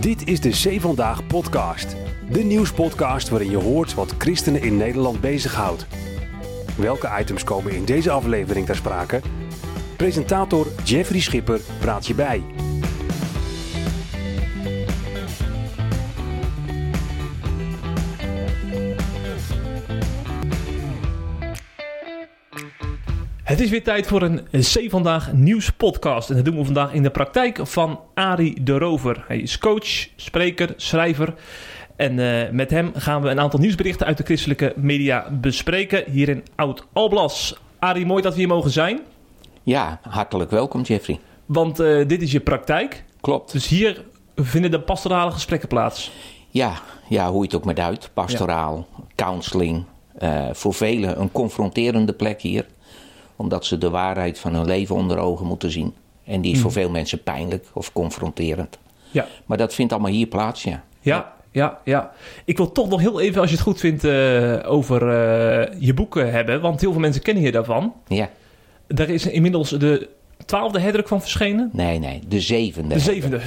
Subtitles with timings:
[0.00, 1.96] Dit is de Zee Vandaag podcast.
[2.30, 5.86] De nieuwspodcast waarin je hoort wat christenen in Nederland bezighoudt.
[6.76, 9.20] Welke items komen in deze aflevering ter sprake?
[9.96, 12.42] Presentator Jeffrey Schipper praat je bij.
[23.60, 26.30] Het is weer tijd voor een C Vandaag nieuwspodcast.
[26.30, 29.24] En dat doen we vandaag in de praktijk van Arie de Rover.
[29.28, 31.34] Hij is coach, spreker, schrijver.
[31.96, 36.04] En uh, met hem gaan we een aantal nieuwsberichten uit de christelijke media bespreken.
[36.10, 37.60] Hier in Oud-Alblas.
[37.78, 39.00] Arie, mooi dat we hier mogen zijn.
[39.62, 41.20] Ja, hartelijk welkom Jeffrey.
[41.46, 43.04] Want uh, dit is je praktijk.
[43.20, 43.52] Klopt.
[43.52, 44.04] Dus hier
[44.36, 46.12] vinden de pastorale gesprekken plaats.
[46.50, 46.72] Ja,
[47.08, 48.10] ja hoe je het ook met uit.
[48.14, 49.04] Pastoraal, ja.
[49.14, 49.84] counseling.
[50.18, 52.66] Uh, voor velen een confronterende plek hier
[53.40, 55.94] omdat ze de waarheid van hun leven onder ogen moeten zien.
[56.24, 56.62] En die is mm.
[56.62, 58.78] voor veel mensen pijnlijk of confronterend.
[59.10, 59.26] Ja.
[59.46, 60.84] Maar dat vindt allemaal hier plaats, ja.
[61.00, 62.12] Ja, ja, ja.
[62.44, 65.94] Ik wil toch nog heel even, als je het goed vindt, uh, over uh, je
[65.94, 66.60] boeken hebben.
[66.60, 67.94] Want heel veel mensen kennen je daarvan.
[68.06, 68.28] Ja.
[68.86, 70.08] Daar is inmiddels de
[70.44, 71.70] twaalfde herdruk van verschenen?
[71.72, 72.94] Nee, nee, de zevende.
[72.94, 73.40] De zevende,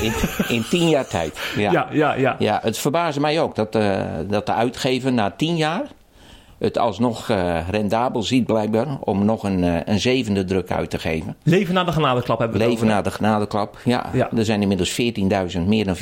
[0.00, 0.12] in,
[0.56, 1.38] in, tien jaar tijd.
[1.56, 2.14] Ja, ja, ja.
[2.14, 2.36] ja.
[2.38, 5.86] ja het verbaasde mij ook dat, uh, dat de uitgever na tien jaar
[6.60, 10.98] het alsnog uh, rendabel ziet blijkbaar om nog een, uh, een zevende druk uit te
[10.98, 11.36] geven.
[11.42, 14.10] Leven na de genadeklap hebben we Leven na de genadeklap, ja.
[14.12, 14.30] ja.
[14.36, 15.00] Er zijn inmiddels
[15.56, 15.96] 14.000, meer dan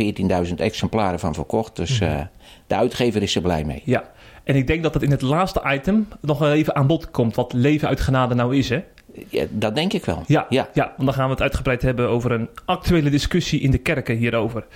[0.47, 1.77] 14.000 exemplaren van verkocht.
[1.77, 2.20] Dus uh,
[2.67, 3.83] de uitgever is er blij mee.
[3.84, 4.05] Ja,
[4.45, 7.34] en ik denk dat het in het laatste item nog wel even aan bod komt
[7.34, 8.84] wat leven uit genade nou is, hè?
[9.28, 10.22] Ja, dat denk ik wel.
[10.27, 10.69] Ja, ja.
[10.75, 14.17] ja, want dan gaan we het uitgebreid hebben over een actuele discussie in de kerken
[14.17, 14.67] hierover.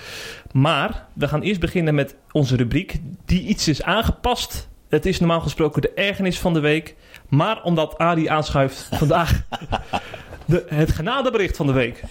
[0.53, 5.41] Maar we gaan eerst beginnen met onze rubriek, die iets is aangepast het is normaal
[5.41, 6.95] gesproken de ergernis van de week.
[7.29, 9.43] Maar omdat Adi aanschuift vandaag
[10.47, 12.03] de, het genadebericht van de week.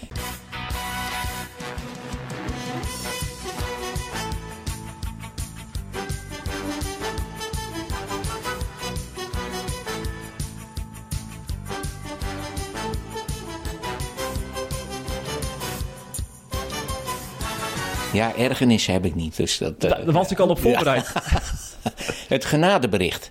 [18.12, 19.36] Ja, ergernis heb ik niet.
[19.36, 21.12] Dus dat, uh, Daar was ik al op voorbereid.
[21.14, 21.40] Ja.
[22.28, 23.30] Het genadebericht.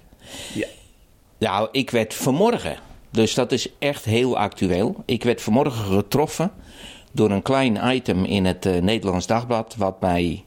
[0.54, 0.68] Ja.
[1.38, 2.78] Nou, ik werd vanmorgen,
[3.12, 5.04] dus dat is echt heel actueel.
[5.06, 6.52] Ik werd vanmorgen getroffen
[7.12, 10.44] door een klein item in het uh, Nederlands Dagblad, wat mij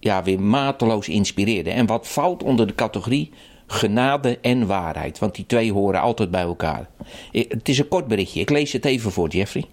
[0.00, 1.70] ja, weer mateloos inspireerde.
[1.70, 3.30] En wat valt onder de categorie
[3.66, 6.88] genade en waarheid, want die twee horen altijd bij elkaar.
[7.30, 9.64] Ik, het is een kort berichtje, ik lees het even voor, Jeffrey.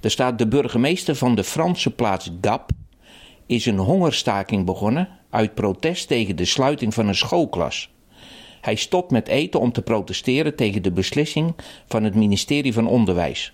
[0.00, 2.70] Er staat: De burgemeester van de Franse plaats Gap
[3.46, 7.90] is een hongerstaking begonnen uit protest tegen de sluiting van een schoolklas.
[8.60, 11.54] Hij stopt met eten om te protesteren tegen de beslissing
[11.88, 13.52] van het ministerie van Onderwijs.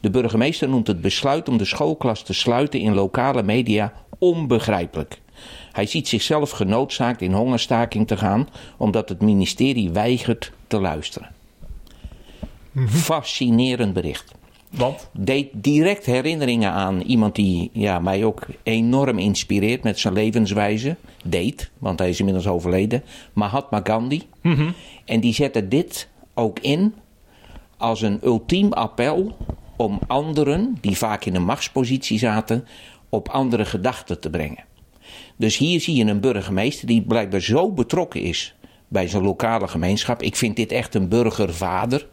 [0.00, 5.20] De burgemeester noemt het besluit om de schoolklas te sluiten in lokale media onbegrijpelijk.
[5.72, 11.30] Hij ziet zichzelf genoodzaakt in hongerstaking te gaan omdat het ministerie weigert te luisteren.
[12.86, 14.34] Fascinerend bericht.
[14.70, 15.10] Want?
[15.12, 20.96] Deed direct herinneringen aan iemand die ja, mij ook enorm inspireert met zijn levenswijze.
[21.24, 23.02] Deed, want hij is inmiddels overleden.
[23.32, 24.22] Mahatma Gandhi.
[24.42, 24.74] Mm -hmm.
[25.04, 26.94] En die zette dit ook in
[27.76, 29.36] als een ultiem appel
[29.76, 32.66] om anderen, die vaak in een machtspositie zaten,
[33.08, 34.64] op andere gedachten te brengen.
[35.36, 38.54] Dus hier zie je een burgemeester die blijkbaar zo betrokken is
[38.88, 40.22] bij zijn lokale gemeenschap.
[40.22, 42.06] Ik vind dit echt een burgervader.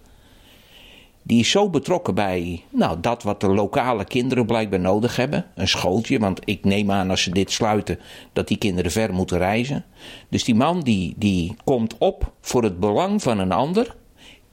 [1.28, 5.46] Die is zo betrokken bij nou, dat wat de lokale kinderen blijkbaar nodig hebben.
[5.56, 8.00] Een schooltje, want ik neem aan als ze dit sluiten
[8.34, 9.86] dat die kinderen ver moeten reizen.
[10.30, 13.96] Dus die man die, die komt op voor het belang van een ander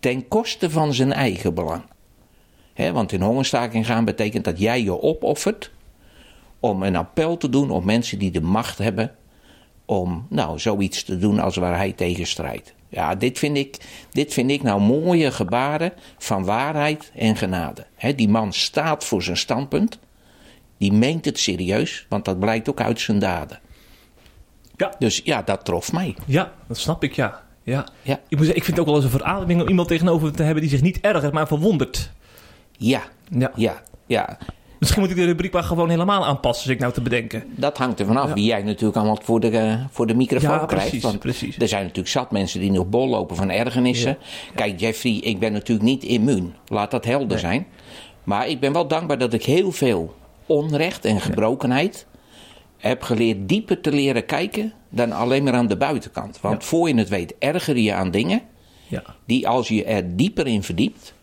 [0.01, 1.83] ten koste van zijn eigen belang.
[2.93, 5.71] Want in hongerstaking gaan betekent dat jij je opoffert
[6.61, 9.15] om een appel te doen op mensen die de macht hebben
[9.85, 12.75] om nou, zoiets te doen als waar hij tegen strijdt.
[12.95, 13.77] Ja, dit vind ik,
[14.11, 17.87] dit vind ik nou mooie gebaren van waarheid en genade.
[17.95, 19.99] He, die man staat voor zijn standpunt.
[20.79, 23.61] Die meent het serieus, want dat blijkt ook uit zijn daden.
[24.77, 24.95] Ja.
[24.99, 26.15] Dus ja, dat trof mij.
[26.27, 27.43] Ja, dat snap ik, ja.
[27.63, 27.87] ja.
[28.03, 28.21] ja.
[28.29, 30.43] Ik, moet zeggen, ik vind het ook wel eens een verademing om iemand tegenover te
[30.43, 32.11] hebben die zich niet ergert, maar verwondert.
[32.77, 33.83] Ja, ja, ja.
[34.07, 34.39] ja.
[34.85, 37.45] Misschien moet ik de rubriek maar gewoon helemaal aanpassen, als ik nou te bedenken.
[37.57, 38.35] Dat hangt er vanaf ja.
[38.35, 40.87] wie jij natuurlijk allemaal voor de, uh, voor de microfoon ja, krijgt.
[40.87, 41.59] Precies, want precies.
[41.59, 44.19] er zijn natuurlijk zat mensen die nog bol lopen van ergernissen.
[44.55, 46.55] Kijk, Jeffrey, ik ben natuurlijk niet immuun.
[46.69, 47.39] Laat dat helder nee.
[47.39, 47.67] zijn.
[48.25, 50.15] Maar ik ben wel dankbaar dat ik heel veel
[50.47, 52.07] onrecht en gebrokenheid
[52.79, 56.41] heb geleerd dieper te leren kijken dan alleen maar aan de buitenkant.
[56.41, 58.43] Want voor je het weet erger je aan dingen
[59.27, 61.15] die als je er dieper in verdiept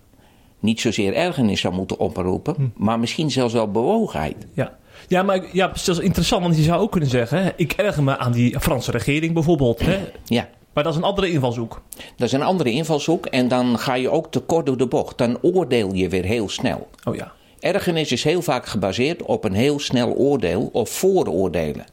[0.61, 2.83] niet zozeer ergernis zou moeten oproepen, hm.
[2.83, 4.35] maar misschien zelfs wel bewogenheid.
[4.53, 4.79] Ja.
[5.07, 7.43] Ja, maar ja, dat is interessant, want je zou ook kunnen zeggen...
[7.43, 9.79] Hè, ik erger me aan die Franse regering bijvoorbeeld.
[9.79, 9.99] Hè?
[10.25, 10.49] Ja.
[10.73, 11.81] Maar dat is een andere invalshoek.
[12.15, 15.17] Dat is een andere invalshoek en dan ga je ook te kort door de bocht.
[15.17, 16.89] Dan oordeel je weer heel snel.
[17.03, 17.31] Oh ja.
[17.59, 21.85] Ergernis is heel vaak gebaseerd op een heel snel oordeel of vooroordelen.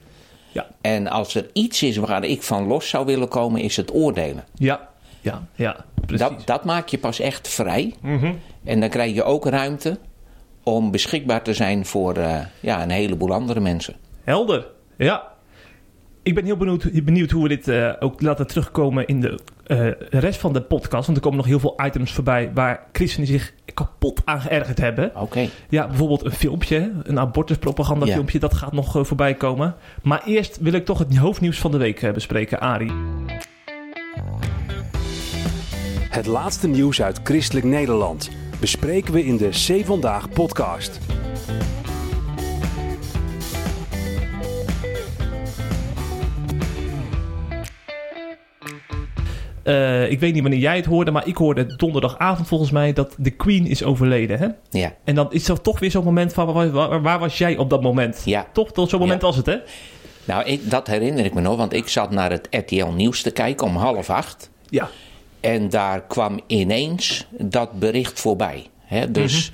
[0.53, 0.67] Ja.
[0.81, 4.45] En als er iets is waar ik van los zou willen komen, is het oordelen.
[4.55, 4.89] Ja,
[5.31, 6.29] ja, ja, precies.
[6.29, 7.95] Dat, dat maak je pas echt vrij.
[8.03, 8.33] Mhm.
[8.65, 9.99] En dan krijg je ook ruimte
[10.63, 13.95] om beschikbaar te zijn voor eh, ja, een heleboel andere mensen.
[14.25, 14.67] Helder,
[14.97, 15.23] ja.
[16.23, 19.91] Ik ben heel benieuwd, benieuwd hoe we dit eh, ook laten terugkomen in de eh,
[20.11, 21.05] rest van de podcast.
[21.07, 25.13] Want er komen nog heel veel items voorbij waar christenen zich kapot aan geërgerd hebben.
[25.17, 25.49] Oké.
[25.69, 28.13] Ja, bijvoorbeeld een filmpje, een abortuspropaganda Ja.
[28.13, 29.75] filmpje, dat gaat nog voorbij komen.
[30.03, 32.93] Maar eerst wil ik toch het hoofdnieuws van de week bespreken, Arie.
[36.09, 40.99] Het laatste nieuws uit Christelijk Nederland bespreken we in de C Vandaag podcast.
[49.63, 53.15] Eh, ik weet niet wanneer jij het hoorde, maar ik hoorde donderdagavond volgens mij dat
[53.19, 54.39] de Queen is overleden.
[54.39, 54.49] Hè?
[54.81, 54.95] Ja.
[55.05, 57.71] En dan is er toch weer zo'n moment van, waar, waar, waar was jij op
[57.71, 58.23] dat moment?
[58.25, 58.47] Ja.
[58.53, 59.27] Toch, tot zo'n moment Ja.
[59.27, 59.57] was het, hè?
[60.25, 63.31] Nou, ik, dat herinner ik me nog, want ik zat naar het RTL Nieuws te
[63.31, 64.51] kijken om half acht.
[64.69, 64.89] Ja.
[65.53, 68.67] En daar kwam ineens dat bericht voorbij.
[68.85, 69.11] Hè?
[69.11, 69.51] Dus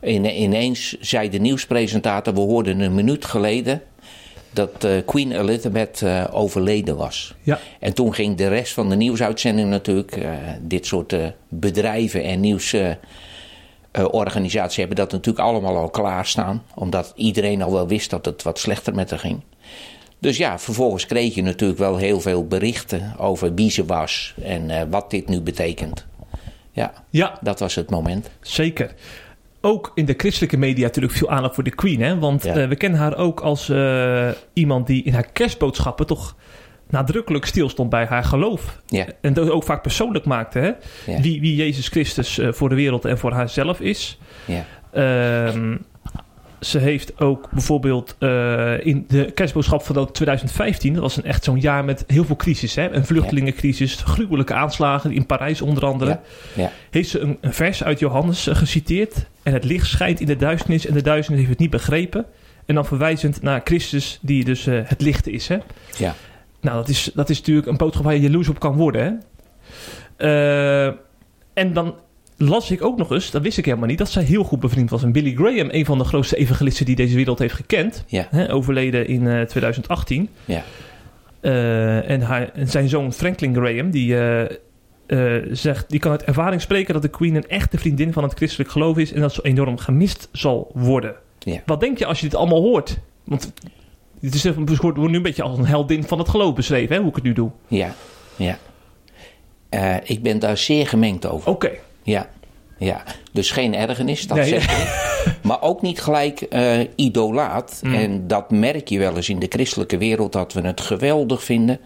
[0.00, 3.82] in- ineens zei de nieuwspresentator, we hoorden een minuut geleden
[4.50, 7.34] dat eh, Queen Elizabeth eh, overleden was.
[7.42, 7.58] Ja.
[7.80, 10.30] En toen ging de rest van de nieuwsuitzending natuurlijk, eh,
[10.60, 11.14] dit soort
[11.48, 16.62] bedrijven en nieuwsorganisaties hebben dat natuurlijk allemaal al klaarstaan.
[16.74, 19.40] Omdat iedereen al wel wist dat het wat slechter met haar ging.
[20.22, 24.70] Dus ja, vervolgens kreeg je natuurlijk wel heel veel berichten over wie ze was en
[24.70, 26.06] eh, wat dit nu betekent.
[26.72, 28.30] Ja, Ja, dat was het moment.
[28.40, 28.94] zeker.
[29.60, 32.18] Ook in de christelijke media natuurlijk veel aandacht voor de Queen, hè?
[32.18, 32.54] Want Ja.
[32.54, 36.36] eh, we kennen haar ook als eh, iemand die in haar kerstboodschappen toch
[36.90, 38.82] nadrukkelijk stilstond bij haar geloof.
[38.86, 39.06] Ja.
[39.20, 40.70] En dat ook vaak persoonlijk maakte, hè?
[41.12, 41.20] Ja.
[41.20, 44.18] Wie, wie Jezus Christus voor de wereld en voor haarzelf is.
[44.44, 45.76] Ja, Ehm,
[46.62, 51.60] ze heeft ook bijvoorbeeld eh, in de kerstboodschap van 2015, dat was een echt zo'n
[51.60, 52.90] jaar met heel veel crisis, hè?
[52.90, 56.10] een vluchtelingencrisis, gruwelijke aanslagen in Parijs onder andere.
[56.10, 56.20] Ja,
[56.54, 56.72] ja.
[56.90, 60.36] Heeft ze een, een vers uit Johannes eh, geciteerd en het licht schijnt in de
[60.36, 62.26] duisternis en de duisternis heeft het niet begrepen.
[62.66, 65.48] En dan verwijzend naar Christus die dus eh, het licht is.
[65.48, 65.58] Hè?
[65.96, 66.14] ja.
[66.60, 69.20] Nou, dat is, dat is natuurlijk een boodschap waar je jaloers op kan worden.
[70.16, 70.92] Hè?
[71.54, 71.94] En dan
[72.48, 74.90] las ik ook nog eens, dat wist ik helemaal niet, dat zij heel goed bevriend
[74.90, 75.02] was.
[75.02, 78.26] En Billy Graham, een van de grootste evangelisten die deze wereld heeft gekend, Ja.
[78.30, 80.28] hè, overleden in eh, 2018.
[80.44, 80.62] Ja.
[81.40, 84.42] Eh, en, haar, en zijn zoon Franklin Graham, die, eh,
[85.06, 88.34] eh, zegt, die kan uit ervaring spreken dat de Queen een echte vriendin van het
[88.34, 91.14] christelijk geloof is en dat ze enorm gemist zal worden.
[91.38, 91.60] Ja.
[91.66, 92.98] Wat denk je als je dit allemaal hoort?
[93.24, 93.52] Want
[94.20, 97.00] het is het wordt nu een beetje als een heldin van het geloof beschreven, hè,
[97.00, 97.50] hoe ik het nu doe.
[97.68, 97.94] Ja,
[98.36, 98.58] ja.
[99.68, 101.50] Eh, ik ben daar zeer gemengd over.
[101.50, 101.70] Oké,
[102.02, 102.28] Ja,
[102.78, 103.02] ja.
[103.32, 104.48] Dus geen ergernis, dat Nee.
[104.48, 105.10] zeg ik.
[105.42, 107.80] Maar ook niet gelijk eh, idolaat.
[107.82, 107.94] Mm.
[107.94, 111.80] En dat merk je wel eens in de christelijke wereld, dat we het geweldig vinden.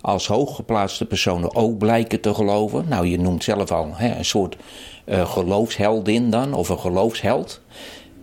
[0.00, 2.84] Als hooggeplaatste personen ook blijken te geloven.
[2.88, 4.56] Nou, je noemt zelf al hè, een soort
[5.04, 7.60] eh, geloofsheldin dan, of een geloofsheld.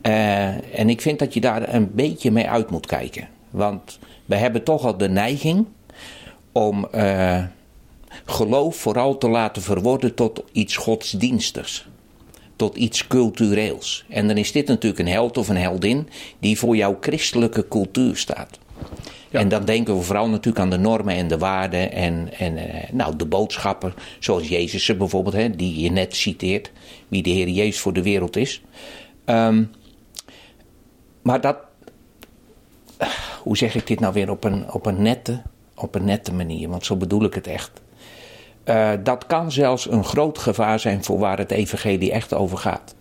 [0.02, 3.28] Eh, en ik vind dat je daar een beetje mee uit moet kijken.
[3.50, 5.66] Want we hebben toch al de neiging
[6.52, 6.88] om
[8.30, 11.88] geloof vooral te laten verworden tot iets godsdienstigs.
[12.56, 14.06] Tot iets cultureels.
[14.10, 16.10] En dan is dit natuurlijk een held of een heldin
[16.40, 18.60] die voor jouw christelijke cultuur staat.
[19.30, 19.40] Ja.
[19.40, 22.92] En dan denken we vooral natuurlijk aan de normen en de waarden en, en eh,
[22.92, 26.72] nou, de boodschappen, zoals Jezus bijvoorbeeld, hè, die je net citeert,
[27.08, 28.62] wie de Heer Jezus voor de wereld is.
[29.26, 29.64] Ehm,
[31.22, 31.58] maar dat,
[33.44, 35.42] hoe zeg ik dit nou weer op een, op een, nette,
[35.76, 37.82] op een nette manier, want zo bedoel ik het echt.
[38.70, 42.96] Eh, dat kan zelfs een groot gevaar zijn voor waar het evangelie echt over gaat.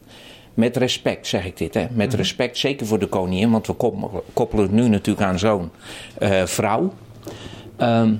[0.54, 1.86] Met respect zeg ik dit, hè?
[1.90, 5.70] met respect zeker voor de koningin, want we koppelen- koppelen het nu natuurlijk aan zo'n
[6.18, 6.92] eh, vrouw.
[7.76, 8.14] Ehm,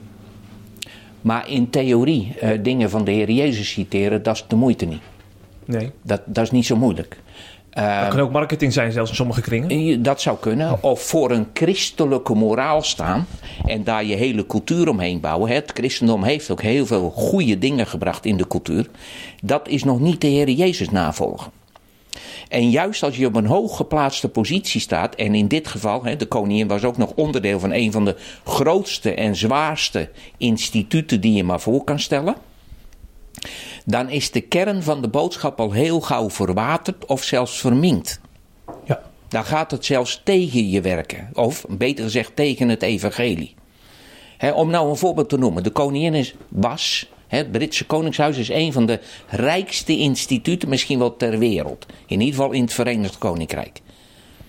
[1.20, 5.02] maar in theorie eh, dingen van de Heer Jezus citeren, dat is de moeite niet.
[5.64, 5.90] nee.
[6.02, 7.16] Dat, dat is niet zo moeilijk.
[7.78, 10.02] Dat kan ook marketing zijn, zelfs in sommige kringen.
[10.02, 10.82] Dat zou kunnen.
[10.82, 13.26] Of voor een christelijke moraal staan
[13.66, 15.50] en daar je hele cultuur omheen bouwen.
[15.50, 18.86] Het christendom heeft ook heel veel goede dingen gebracht in de cultuur.
[19.42, 21.52] Dat is nog niet de Heer Jezus navolgen.
[22.48, 26.68] En juist als je op een hooggeplaatste positie staat, en in dit geval, de koningin
[26.68, 31.60] was ook nog onderdeel van een van de grootste en zwaarste instituten die je maar
[31.60, 32.36] voor kan stellen,
[33.84, 38.20] dan is de kern van de boodschap al heel gauw verwaterd of zelfs verminkt.
[38.84, 39.02] Ja.
[39.28, 41.28] Dan gaat het zelfs tegen je werken.
[41.32, 43.54] Of beter gezegd tegen het evangelie.
[44.54, 45.62] Om nou een voorbeeld te noemen.
[45.62, 51.16] De koningin is, was, het Britse Koningshuis is een van de rijkste instituten misschien wel
[51.16, 51.86] ter wereld.
[52.06, 53.80] In ieder geval in het Verenigd Koninkrijk.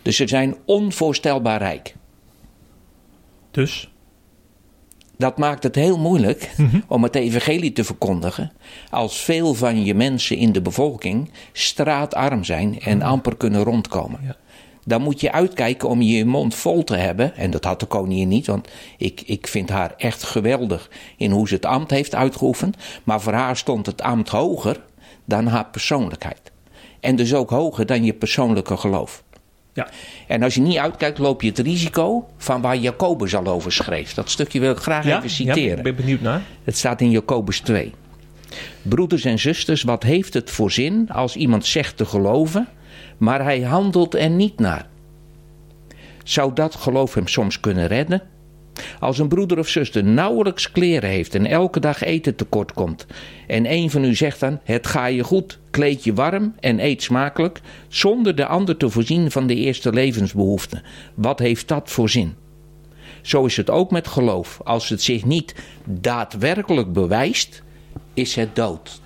[0.01, 1.95] Dus ze zijn onvoorstelbaar rijk.
[3.51, 3.89] Dus?
[5.19, 6.51] Dat maakt het heel moeilijk
[6.87, 8.51] om het evangelie te verkondigen.
[8.89, 14.19] Als veel van je mensen in de bevolking straatarm zijn en amper kunnen rondkomen.
[14.23, 14.35] Ja.
[14.85, 17.35] Dan moet je uitkijken om je mond vol te hebben.
[17.35, 21.47] En dat had de koningin niet, want ik, ik vind haar echt geweldig in hoe
[21.47, 22.77] ze het ambt heeft uitgeoefend.
[23.03, 24.83] Maar voor haar stond het ambt hoger
[25.25, 26.51] dan haar persoonlijkheid.
[26.99, 29.23] En dus ook hoger dan je persoonlijke geloof.
[29.79, 29.87] Ja.
[30.27, 34.13] En als je niet uitkijkt, loop je het risico van waar Jacobus al over schreef.
[34.13, 35.17] Dat stukje wil ik graag Ja?
[35.17, 35.63] even citeren.
[35.69, 36.41] Ja, ik ben benieuwd naar.
[36.63, 37.93] Het staat in Jacobus 2.
[38.81, 42.67] Broeders en zusters, wat heeft het voor zin als iemand zegt te geloven,
[43.17, 44.87] maar hij handelt er niet naar?
[46.23, 48.21] Zou dat geloof hem soms kunnen redden?
[48.99, 53.05] Als een broeder of zuster nauwelijks kleren heeft en elke dag eten tekort komt,
[53.47, 57.03] en een van u zegt dan: Het ga je goed, kleed je warm en eet
[57.03, 60.83] smakelijk, zonder de ander te voorzien van de eerste levensbehoeften,
[61.13, 62.35] wat heeft dat voor zin?
[63.21, 64.59] Zo is het ook met geloof.
[64.63, 67.63] Als het zich niet daadwerkelijk bewijst,
[68.13, 69.01] is het dood.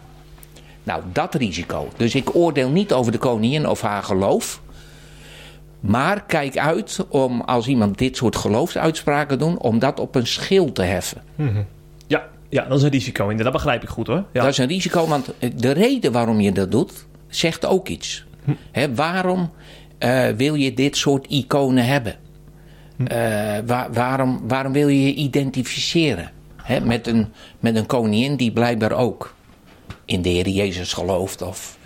[0.83, 1.89] Nou, dat risico.
[1.97, 4.61] Dus ik oordeel niet over de koningin of haar geloof.
[5.83, 10.71] Maar kijk uit om als iemand dit soort geloofsuitspraken doet, om dat op een schil
[10.71, 11.21] te heffen.
[12.07, 13.21] Ja, ja, dat is een risico.
[13.23, 14.23] Inderdaad, dat begrijp ik goed hoor.
[14.33, 14.41] Ja.
[14.41, 18.25] Dat is een risico, want de reden waarom je dat doet, zegt ook iets.
[18.71, 19.51] Hè, waarom
[19.97, 22.15] eh, wil je dit soort iconen hebben?
[23.07, 23.17] Eh,
[23.65, 26.31] waar- waarom, waarom wil je je identificeren
[26.83, 27.27] met, een,
[27.59, 29.33] met een koningin die blijkbaar ook
[30.05, 31.41] in de Heer Jezus gelooft?
[31.41, 31.77] Of,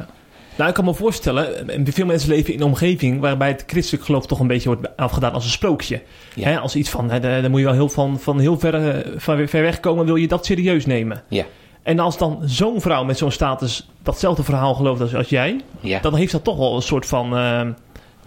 [0.57, 4.05] Nou, ik kan me voorstellen, eh, veel mensen leven in een omgeving waarbij het christelijk
[4.05, 6.01] geloof toch een beetje wordt afgedaan als een sprookje.
[6.35, 6.49] Ja.
[6.49, 8.73] Hè, als iets van, hè, daar daar moet je wel heel van, van heel ver,
[8.73, 11.23] eh, van ver weg komen, wil je dat serieus nemen.
[11.27, 11.45] ja,
[11.83, 15.99] En als dan zo'n vrouw met zo'n status datzelfde verhaal gelooft als, als jij, ja.
[15.99, 17.37] dan heeft dat toch wel een soort van.
[17.37, 17.59] eh,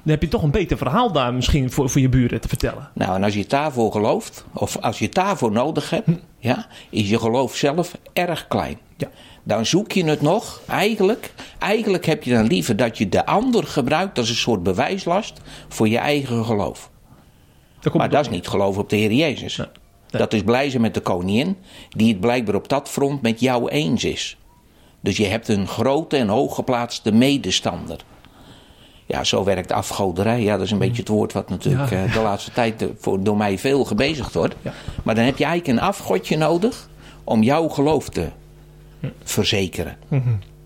[0.02, 2.90] dan heb je toch een beter verhaal daar misschien voor, voor je buren te vertellen.
[2.94, 6.08] Nou, en als je het daarvoor gelooft, of als je het daarvoor nodig hebt,
[6.38, 8.78] ja, is je geloof zelf erg klein.
[8.96, 9.08] Ja.
[9.42, 10.60] Dan zoek je het nog.
[10.66, 15.40] Eigenlijk, eigenlijk heb je dan liever dat je de ander gebruikt als een soort bewijslast
[15.68, 16.90] voor je eigen geloof.
[17.92, 19.56] Maar dat is niet geloof op de Heer Jezus.
[19.56, 19.66] Nee.
[20.10, 21.56] Dat is blij zijn met de koningin,
[21.88, 24.36] die het blijkbaar op dat front met jou eens is.
[25.00, 27.96] Dus je hebt een grote en hooggeplaatste medestander.
[29.06, 30.42] Ja, zo werkt afgoderij.
[30.42, 32.04] Ja, dat is een beetje het woord wat natuurlijk Ja.
[32.04, 34.54] eh, de laatste tijd eh, voor, door mij veel gebezigd wordt.
[34.62, 34.72] Ja.
[35.02, 36.88] Maar dan heb je eigenlijk een afgodje nodig
[37.24, 38.28] om jouw geloof te
[39.22, 39.96] verzekeren.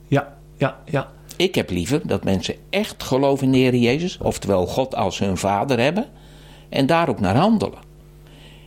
[0.09, 1.13] Ja, ja, ja.
[1.37, 5.37] Ik heb liever dat mensen echt geloven in de Heer Jezus, oftewel God als hun
[5.37, 6.07] vader hebben,
[6.69, 7.79] en daar ook naar handelen.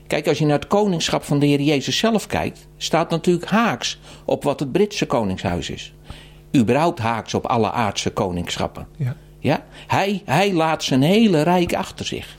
[0.07, 3.99] Kijk, als je naar het koningschap van de Heer Jezus zelf kijkt, staat natuurlijk haaks
[4.25, 5.93] op wat het Britse koningshuis is.
[6.55, 8.87] Überhaupt haaks op alle aardse koningschappen.
[8.97, 9.15] ja.
[9.39, 9.65] Ja?
[9.87, 12.35] Hij, hij laat zijn hele rijk achter zich.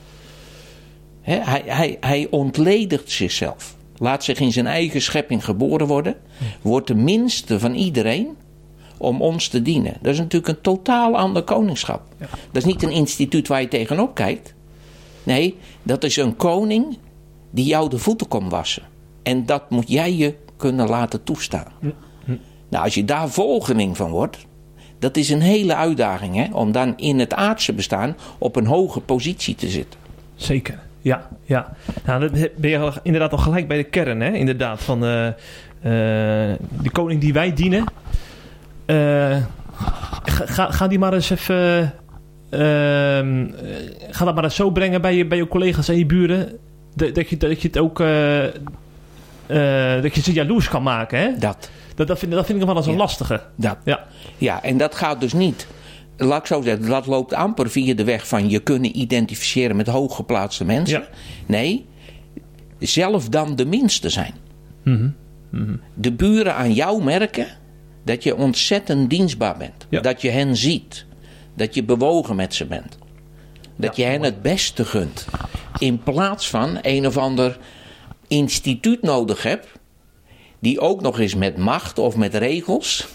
[1.20, 3.76] Hij, hij, hij ontledigt zichzelf.
[3.98, 6.16] Laat zich in zijn eigen schepping geboren worden.
[6.62, 8.36] Wordt de minste van iedereen
[8.96, 9.96] om ons te dienen.
[10.02, 12.02] Dat is natuurlijk een totaal ander koningschap.
[12.18, 14.54] Dat is niet een instituut waar je tegenop kijkt.
[15.22, 16.98] Nee, dat is een koning
[17.50, 18.82] die jou de voeten komt wassen.
[19.22, 21.72] En dat moet jij je kunnen laten toestaan.
[22.68, 24.46] Nou, als je daar volgeling van wordt,
[24.98, 29.00] dat is een hele uitdaging hè, om dan in het aardse bestaan op een hoge
[29.00, 30.00] positie te zitten.
[30.34, 31.28] Zeker, ja.
[31.44, 31.72] ja.
[32.04, 34.30] Nou, dan ben je inderdaad al gelijk bij de kern, hè?
[34.32, 35.34] Inderdaad, van eh, eh,
[36.82, 37.84] de koning die wij dienen.
[38.86, 39.36] Eh,
[40.24, 41.92] ga, ga, die maar eens even...
[42.50, 43.74] ehm, eh,
[44.10, 46.58] ga dat maar eens zo brengen bij je, bij je collega's en je buren...
[46.94, 47.98] Dat, dat, je, dat je het ook...
[50.02, 51.30] dat je ze jaloers kan maken, hè?
[51.38, 52.98] Dat, Dat, dat, vind, dat vind ik nog wel eens een Ja.
[52.98, 53.40] lastige.
[53.54, 53.76] dat.
[53.84, 54.04] Ja,
[54.38, 55.66] Ja, en dat gaat dus niet.
[56.20, 59.86] Laat ik zo zeggen, dat loopt amper via de weg van je kunnen identificeren met
[59.86, 61.00] hooggeplaatste mensen.
[61.00, 61.08] Ja.
[61.46, 61.86] Nee,
[62.78, 64.34] zelf dan de minste zijn.
[64.82, 65.08] Mhm.
[65.94, 67.46] De buren aan jou merken
[68.04, 69.86] dat je ontzettend dienstbaar bent.
[69.88, 70.00] Ja.
[70.00, 71.06] Dat je hen ziet.
[71.54, 72.98] Dat je bewogen met ze bent.
[73.76, 75.26] Dat je hen het beste gunt.
[75.78, 77.58] In plaats van een of ander
[78.28, 79.68] instituut nodig hebt.
[80.60, 83.08] Die ook nog eens met macht of met regels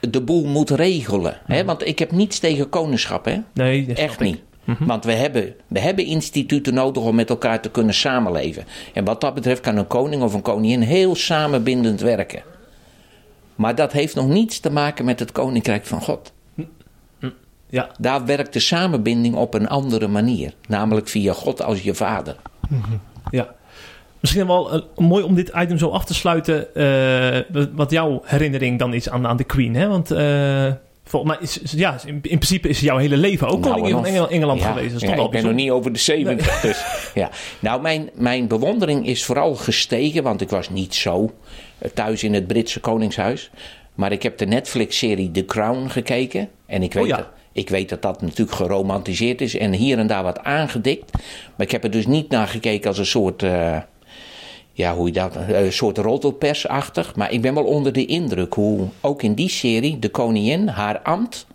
[0.00, 1.38] de boel moet regelen.
[1.44, 1.64] Hè?
[1.64, 3.24] Want ik heb niets tegen koningschap.
[3.24, 3.38] Hè?
[3.54, 4.40] nee, Echt niet.
[4.78, 8.64] Want we hebben, we hebben instituten nodig om met elkaar te kunnen samenleven.
[8.94, 12.42] En wat dat betreft kan een koning of een koningin heel samenbindend werken.
[13.54, 16.32] Maar dat heeft nog niets te maken met het koninkrijk van God.
[17.70, 17.90] Ja.
[17.98, 20.54] Daar werkt de samenbinding op een andere manier.
[20.68, 22.36] Namelijk via God als je vader.
[23.30, 23.54] Ja.
[24.20, 26.74] Misschien wel eh, mooi om dit item zo af te sluiten.
[26.74, 29.74] eh, wat jouw herinnering dan is aan, aan de Queen.
[29.74, 29.88] Hè?
[29.88, 30.72] Want eh,
[31.04, 34.06] volgens mij is, ja, in, in principe is jouw hele leven ook Nou, en of-
[34.06, 34.92] Engel- Engeland Ja, geweest.
[34.92, 36.60] Dat ja, ik ben nog niet over de 70.
[36.60, 36.84] Dus,
[37.14, 37.30] ja.
[37.60, 41.30] Nou, mijn, mijn bewondering is vooral gestegen, want ik was niet zo
[41.94, 43.50] thuis in het Britse Koningshuis.
[43.94, 46.48] Maar ik heb de Netflix-serie The Crown gekeken.
[46.66, 47.16] En ik weet, Oh ja.
[47.16, 51.12] dat, ik weet dat dat natuurlijk geromantiseerd is en hier en daar wat aangedikt.
[51.56, 53.44] Maar ik heb er dus niet naar gekeken als een soort.
[54.80, 57.16] Ja, hoe je dat, eh, een soort roddelpersachtig.
[57.16, 61.00] Maar ik ben wel onder de indruk hoe ook in die serie de koningin haar
[61.00, 61.46] ambt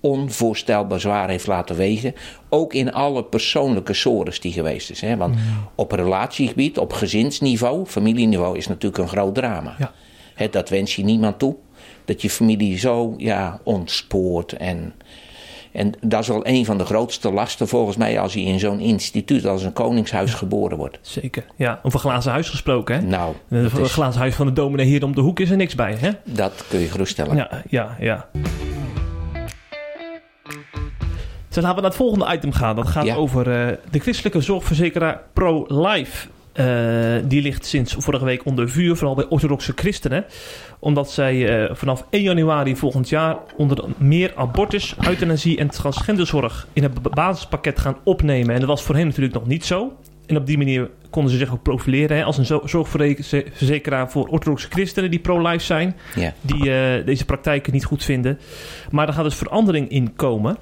[0.00, 2.14] onvoorstelbaar zwaar heeft laten wegen.
[2.48, 5.00] Ook in alle persoonlijke sores die geweest is.
[5.00, 5.16] Hè?
[5.16, 5.36] Want
[5.74, 9.74] op relatiegebied, op gezinsniveau, familieniveau is natuurlijk een groot drama.
[9.78, 9.92] Ja.
[10.34, 11.56] Hè, dat wens je niemand toe.
[12.04, 14.52] Dat je familie zo ja, ontspoort.
[14.52, 14.94] En,
[15.72, 18.80] en dat is wel een van de grootste lasten volgens mij als je in zo'n
[18.80, 20.98] instituut als een koningshuis geboren wordt.
[21.02, 21.44] Zeker.
[21.56, 22.94] Ja, over glazen huis gesproken.
[22.94, 23.00] Hè?
[23.02, 25.74] Nou, Het is- glazen huis van de dominee hier om de hoek is er niks
[25.74, 25.94] bij.
[26.00, 26.10] Hè?
[26.24, 27.36] dat kun je geruststellen.
[27.36, 28.26] Ja, ja, ja.
[31.48, 32.76] Dus laten we naar het volgende item gaan.
[32.76, 33.14] Dat gaat Ja.
[33.14, 36.28] over eh, de christelijke zorgverzekeraar Pro-Life.
[36.58, 36.64] Eh,
[37.24, 40.24] die ligt sinds vorige week onder vuur, vooral bij orthodoxe christenen.
[40.78, 46.82] Omdat zij eh, vanaf 1 januari volgend jaar onder meer abortus, euthanasie en transgenderzorg in
[46.82, 48.54] het ba- basispakket gaan opnemen.
[48.54, 49.92] En dat was voor hen natuurlijk nog niet zo.
[50.26, 54.26] En op die manier konden ze zich ook profileren hè, als een zo- zorgverzekeraar voor
[54.28, 55.96] orthodoxe christenen die pro-life zijn
[56.40, 58.38] die eh, deze praktijken niet goed vinden.
[58.90, 60.56] Maar er gaat dus verandering in komen.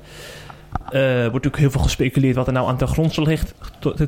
[0.91, 3.55] Er wordt natuurlijk heel veel gespeculeerd wat er nou aan ten grondslag ligt.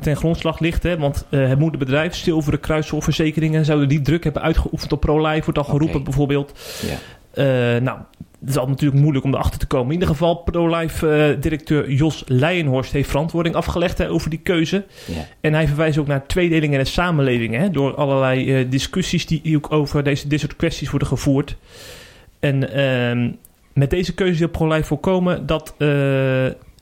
[0.01, 0.97] Ten grondslag ligt hè?
[0.97, 5.63] Want eh, het moederbedrijf, Zilveren Kruiszorgverzekeringen, zouden die druk hebben uitgeoefend op pro-life, wordt al
[5.63, 6.59] geroepen bijvoorbeeld.
[6.81, 6.97] Ja.
[7.33, 7.99] Eh, nou,
[8.39, 9.87] het is al natuurlijk moeilijk om erachter te komen.
[9.87, 14.85] In ieder geval, pro-life-directeur Jos Leijenhorst heeft verantwoording afgelegd hè, over die keuze.
[15.05, 15.27] Ja.
[15.41, 17.55] En hij verwijst ook naar tweedeling in de samenleving.
[17.55, 21.55] Hè, door allerlei discussies die ook over deze, dit soort kwesties worden gevoerd.
[22.39, 23.31] En ehm,
[23.73, 25.87] met deze keuze wil ProLife voorkomen dat eh,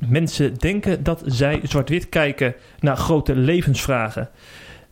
[0.07, 4.29] mensen denken dat zij zwart-wit kijken naar grote levensvragen.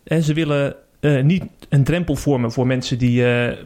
[0.04, 3.58] En ze willen eh, niet een drempel vormen voor mensen die eh,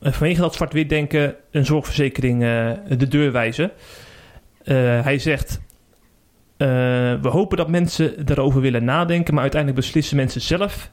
[0.00, 2.40] vanwege dat zwart-wit denken een zorgverzekering
[2.88, 3.70] de deur wijzen.
[5.02, 5.60] Hij zegt.
[6.56, 10.90] we hopen dat mensen erover willen nadenken, maar uiteindelijk beslissen mensen zelf.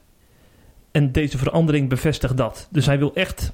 [0.90, 2.68] En deze verandering bevestigt dat.
[2.70, 3.52] Dus hij wil echt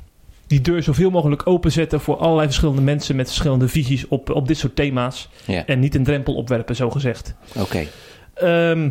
[0.51, 4.59] die deur zoveel mogelijk openzetten voor allerlei verschillende mensen met verschillende visies op, op dit
[4.59, 5.29] soort thema's.
[5.47, 5.67] Ja.
[5.67, 7.35] En niet een drempel opwerpen, zo gezegd.
[7.57, 7.87] Oké.
[8.35, 8.91] Ehm,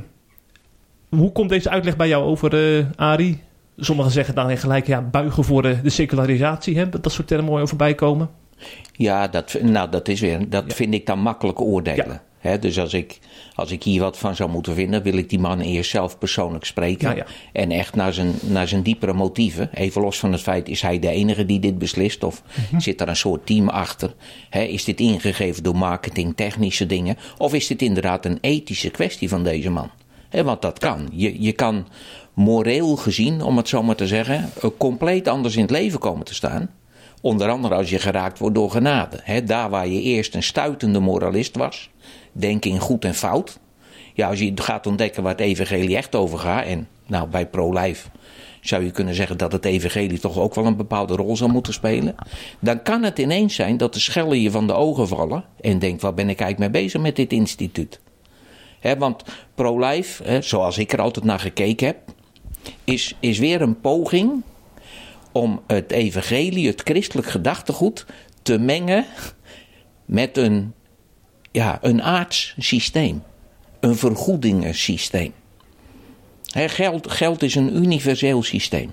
[1.10, 3.41] hoe komt deze uitleg bij jou over, eh Arie?
[3.78, 6.78] Sommigen zeggen dan gelijk ja, buigen voor de, de secularisatie.
[6.78, 6.89] Hè?
[6.89, 8.30] Dat soort termen mooi voorbij komen.
[8.91, 10.50] Ja, dat, nou, dat is weer.
[10.50, 10.76] Dat Ja.
[10.76, 12.22] vind ik dan makkelijk oordelen.
[12.41, 12.58] Ja.
[12.58, 13.19] Dus als ik,
[13.60, 16.65] als ik hier wat van zou moeten vinden, wil ik die man eerst zelf persoonlijk
[16.65, 17.10] spreken.
[17.10, 17.26] Ja, ja.
[17.54, 19.69] En echt naar zijn, naar zijn diepere motieven.
[19.74, 22.24] Even los van het feit, is hij de enige die dit beslist?
[22.24, 22.41] Of
[22.72, 22.80] Mhm.
[22.80, 24.13] zit er een soort team achter?
[24.50, 27.17] Is dit ingegeven door marketing, technische dingen?
[27.38, 29.89] Of is dit inderdaad een ethische kwestie van deze man?
[30.30, 31.10] Hè, want dat kan.
[31.12, 31.88] Je, je kan
[32.34, 36.26] moreel gezien, om het zo maar te zeggen, eh, compleet anders in het leven komen
[36.26, 36.69] te staan.
[37.22, 39.41] Onder andere als je geraakt wordt door genade.
[39.45, 41.89] Daar waar je eerst een stuitende moralist was,
[42.32, 43.60] denk in goed en fout.
[44.13, 46.65] Ja, als je gaat ontdekken waar het evangelie echt over gaat.
[46.65, 48.10] En nou, bij pro-life
[48.62, 51.74] zou je kunnen zeggen dat het evangelie toch ook wel een bepaalde rol zou moeten
[51.74, 52.15] spelen.
[52.60, 55.44] Dan kan het ineens zijn dat de schellen je van de ogen vallen.
[55.62, 58.00] En denkt, wat ben ik eigenlijk mee bezig met dit instituut?
[58.98, 59.24] Want
[59.56, 61.98] pro-life, zoals ik er altijd naar gekeken heb,
[62.84, 64.44] is, is weer een poging
[65.32, 68.06] om het evangelie, het christelijk gedachtegoed,
[68.42, 69.06] te mengen
[70.06, 70.74] met een,
[71.60, 73.24] ja, een aards systeem.
[73.80, 75.34] Een vergoedingensysteem.
[76.45, 78.91] Hè, geld, geld is een universeel systeem.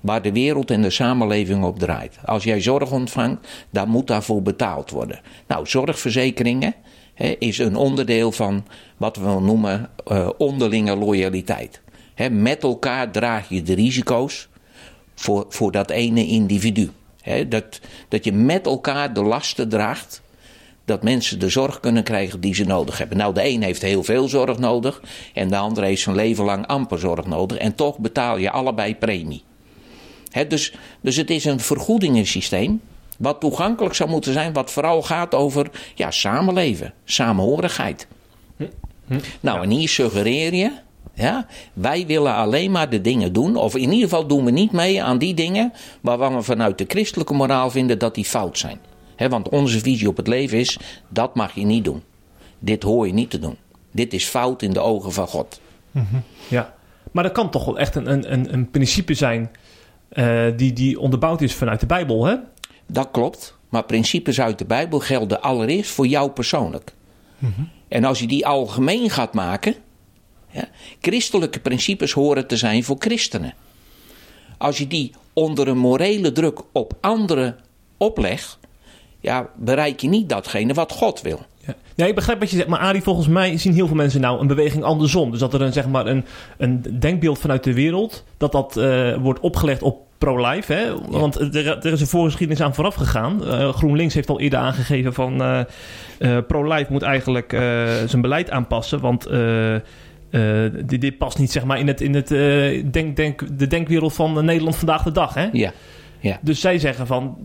[0.00, 2.18] Waar de wereld en de samenleving op draait.
[2.24, 5.20] Als jij zorg ontvangt, dan moet daarvoor betaald worden.
[5.46, 6.74] Nou, zorgverzekeringen
[7.38, 11.80] is een onderdeel van wat we noemen eh, onderlinge loyaliteit.
[12.30, 14.48] Met elkaar draag je de risico's
[15.14, 16.90] voor, voor dat ene individu.
[17.48, 20.22] Dat, dat je met elkaar de lasten draagt
[20.88, 23.16] dat mensen de zorg kunnen krijgen die ze nodig hebben.
[23.16, 25.02] Nou, de een heeft heel veel zorg nodig
[25.34, 27.58] en de ander heeft zijn leven lang amper zorg nodig.
[27.58, 29.42] En toch betaal je allebei premie.
[30.48, 32.80] Dus, dus het is een vergoedingensysteem
[33.18, 38.06] wat toegankelijk zou moeten zijn, wat vooral gaat over ja, samenleven, samenhorigheid.
[39.40, 40.72] Nou, en hier suggereer je,
[41.14, 44.72] ja, wij willen alleen maar de dingen doen, of in ieder geval doen we niet
[44.72, 48.80] mee aan die dingen waarvan we vanuit de christelijke moraal vinden dat die fout zijn.
[49.18, 50.78] Want onze visie op het leven is,
[51.08, 52.02] dat mag je niet doen.
[52.58, 53.56] dit hoor je niet te doen.
[53.90, 55.60] Dit is fout in de ogen van God.
[56.48, 56.74] Ja,
[57.12, 59.50] maar dat kan toch wel echt een, een, een principe zijn
[60.12, 62.36] uh, die, die onderbouwd is vanuit de Bijbel, hè?
[62.86, 66.92] Dat klopt, maar principes uit de Bijbel gelden allereerst voor jou persoonlijk.
[67.38, 67.68] Mm-hmm.
[67.88, 69.74] En als je die algemeen gaat maken,
[70.50, 70.68] ja,
[71.00, 73.54] christelijke principes horen te zijn voor christenen.
[74.58, 77.56] Als je die onder een morele druk op anderen
[77.96, 78.57] oplegt,
[79.28, 81.40] ja, bereik je niet datgene wat God wil.
[81.66, 81.74] Ja.
[81.94, 82.68] Nee, ik begrijp wat je zegt.
[82.68, 85.30] Maar Arie, volgens mij zien heel veel mensen nou een beweging andersom.
[85.30, 86.24] Dus dat er een, zeg maar een,
[86.58, 88.24] een denkbeeld vanuit de wereld...
[88.36, 90.72] dat dat uh, wordt opgelegd op pro-life.
[90.72, 90.92] Hè?
[91.08, 93.40] Want er, er, is een voorgeschiedenis aan vooraf gegaan.
[93.44, 95.42] Uh, GroenLinks heeft al eerder aangegeven van...
[95.42, 97.50] Uh, pro-life moet eigenlijk
[98.06, 99.00] zijn beleid aanpassen.
[99.00, 99.28] Want...
[100.86, 102.28] dit, dit, past niet zeg maar, in, het, in het,
[102.92, 105.34] denk, denk, de denkwereld van Nederland vandaag de dag.
[105.34, 105.48] Hè?
[105.52, 105.72] Ja.
[106.20, 106.38] Ja.
[106.40, 107.36] Dus zij zeggen van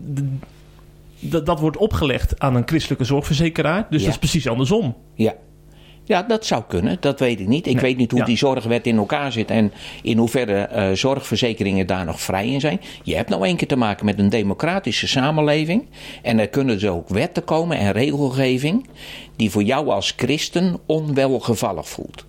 [1.30, 3.86] dat, dat wordt opgelegd aan een christelijke zorgverzekeraar.
[3.90, 4.96] Dus dat is precies andersom.
[5.14, 5.34] Ja.
[6.06, 6.96] Ja, dat zou kunnen.
[7.00, 7.66] Dat weet ik niet.
[7.66, 12.04] Ik weet niet hoe die zorgwet in elkaar zit en in hoeverre uh, zorgverzekeringen daar
[12.04, 12.80] nog vrij in zijn.
[13.02, 15.86] Je hebt nou één keer te maken met een democratische samenleving.
[16.22, 18.86] En er kunnen dus ook wetten komen en regelgeving
[19.36, 22.24] die voor jou als christen onwelgevallig voelt.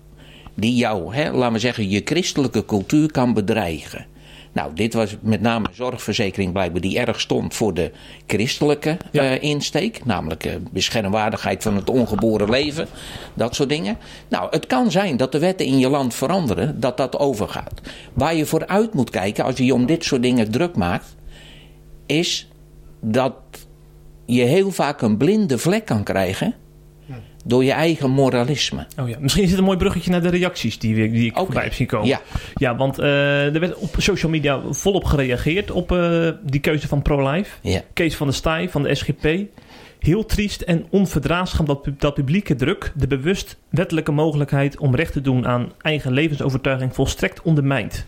[0.54, 4.06] Die jou, hè, laten we zeggen, je christelijke cultuur kan bedreigen.
[4.56, 7.90] Nou, dit was met name zorgverzekering blijkbaar die erg stond voor de
[8.26, 10.04] christelijke uh, insteek.
[10.04, 12.88] Namelijk uh, beschermwaardigheid van het ongeboren leven.
[13.34, 13.98] Dat soort dingen.
[14.28, 17.80] Nou, het kan zijn dat de wetten in je land veranderen, dat dat overgaat.
[18.12, 21.16] Waar je vooruit moet kijken als je je om dit soort dingen druk maakt,
[22.06, 22.48] is
[23.00, 23.34] dat
[24.26, 26.54] je heel vaak een blinde vlek kan krijgen
[27.46, 28.86] door je eigen moralisme.
[28.98, 29.16] Oh ja.
[29.20, 31.44] Misschien is het een mooi bruggetje naar de reacties die, die ik okay.
[31.44, 32.08] voorbij heb zien komen.
[32.08, 32.20] Ja,
[32.54, 37.02] ja want uh, er werd op social media volop gereageerd op uh, die keuze van
[37.02, 37.50] ProLife.
[37.60, 37.82] Ja.
[37.92, 39.28] Kees van der Staaij van de SGP.
[39.98, 45.20] Heel triest en onverdraagzaam dat, dat publieke druk de bewust wettelijke mogelijkheid om recht te
[45.20, 48.06] doen aan eigen levensovertuiging volstrekt ondermijnt.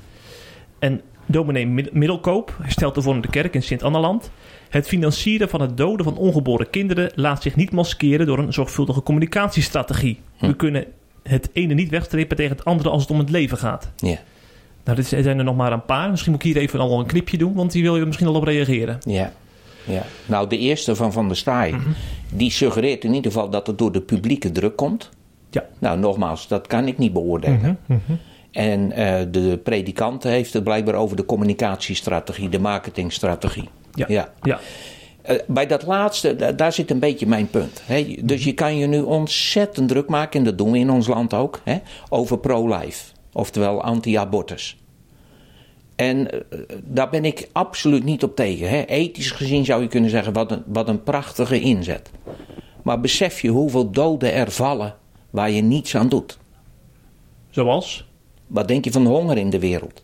[0.79, 4.31] En dominee Middelkoop herstelt de vormende kerk in Sint-Anneland.
[4.69, 9.03] Het financieren van het doden van ongeboren kinderen laat zich niet maskeren door een zorgvuldige
[9.03, 10.21] communicatiestrategie.
[10.37, 10.47] Hm.
[10.47, 10.85] We kunnen
[11.23, 13.91] het ene niet wegstrepen tegen het andere als het om het leven gaat.
[13.97, 14.19] Ja.
[14.85, 16.11] Nou, dit zijn er nog maar een paar.
[16.11, 18.35] Misschien moet ik hier even al een knipje doen, want die wil je misschien al
[18.35, 18.99] op reageren.
[19.07, 19.33] Ja.
[19.85, 20.03] Ja.
[20.27, 21.89] Nou, de eerste van Van der Staaij, Mhm.
[22.33, 25.11] die suggereert in ieder geval dat het door de publieke druk komt.
[25.51, 25.65] Ja.
[25.79, 27.79] Nou, nogmaals, dat kan ik niet beoordelen.
[27.87, 28.01] Mhm.
[28.51, 33.69] En uh, de predikant heeft het blijkbaar over de communicatiestrategie, de marketingstrategie.
[33.99, 34.07] Ja.
[34.09, 34.33] ja.
[34.43, 34.61] ja.
[35.31, 37.83] Uh, bij dat laatste, daar zit een beetje mijn punt.
[37.85, 38.17] Hè?
[38.23, 41.35] Dus je kan je nu ontzettend druk maken, en dat doen we in ons land
[41.35, 41.79] ook, hè?
[42.09, 44.77] over pro-life, oftewel anti-abortus.
[45.97, 48.69] En uh, daar ben ik absoluut niet op tegen.
[48.69, 48.83] Hè?
[48.83, 52.11] Ethisch gezien zou je kunnen zeggen, wat een, wat een prachtige inzet.
[52.83, 54.95] Maar besef je hoeveel doden er vallen
[55.31, 56.39] waar je niets aan doet.
[57.51, 58.07] Zoals?
[58.47, 60.03] Wat denk je van de honger in de wereld?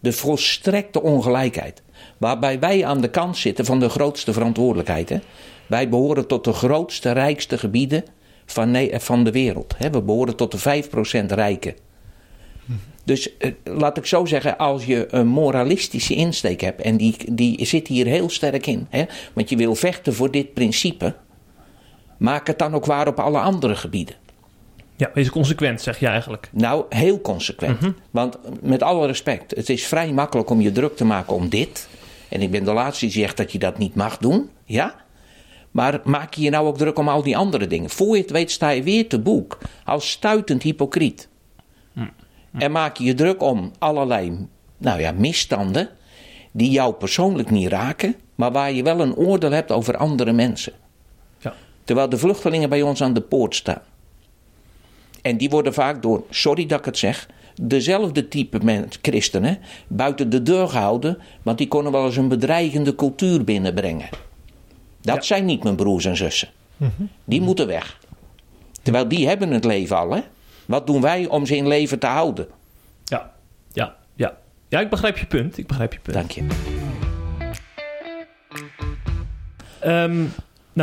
[0.00, 1.82] De volstrekte ongelijkheid.
[2.18, 5.20] Waarbij wij aan de kant zitten van de grootste verantwoordelijkheid.
[5.66, 8.04] Wij behoren tot de grootste, rijkste gebieden
[8.46, 9.74] van, van de wereld.
[9.76, 9.90] Hè?
[9.90, 10.82] We behoren tot de
[11.22, 11.74] 5% rijken.
[13.04, 17.64] Dus eh, laat ik zo zeggen, als je een moralistische insteek hebt, en die, die
[17.66, 19.04] zit hier heel sterk in, hè?
[19.32, 21.14] want je wil vechten voor dit principe,
[22.18, 24.14] maak het dan ook waar op alle andere gebieden.
[25.00, 26.48] Ja, wees consequent, zeg je eigenlijk.
[26.52, 27.80] Nou, heel consequent.
[27.80, 27.96] Mm-hmm.
[28.10, 31.88] Want met alle respect, het is vrij makkelijk om je druk te maken om dit.
[32.28, 34.50] En ik ben de laatste die zegt dat je dat niet mag doen.
[34.64, 34.94] Ja?
[35.70, 37.90] Maar maak je je nou ook druk om al die andere dingen?
[37.90, 41.28] Voor je het weet sta je weer te boek als stuitend hypocriet.
[41.92, 42.12] Mm-hmm.
[42.58, 44.46] En maak je je druk om allerlei
[44.78, 45.88] nou ja, misstanden
[46.50, 50.72] die jou persoonlijk niet raken, maar waar je wel een oordeel hebt over andere mensen.
[51.38, 51.54] Ja.
[51.84, 53.82] Terwijl de vluchtelingen bij ons aan de poort staan.
[55.22, 57.28] En die worden vaak door, sorry dat ik het zeg,
[57.62, 62.94] dezelfde type mensen, christenen buiten de deur gehouden, want die konden wel eens een bedreigende
[62.94, 64.08] cultuur binnenbrengen.
[65.00, 65.22] Dat ja.
[65.22, 66.48] zijn niet mijn broers en zussen.
[66.76, 67.08] Mm-hmm.
[67.24, 67.98] Die moeten weg.
[68.82, 70.20] Terwijl die hebben het leven al, hè?
[70.66, 72.46] Wat doen wij om ze in leven te houden?
[73.04, 73.32] Ja,
[73.72, 74.36] ja, ja.
[74.68, 75.58] Ja, ik begrijp je punt.
[75.58, 76.16] Ik begrijp je punt.
[76.16, 76.46] Dank je.
[79.86, 80.32] Um,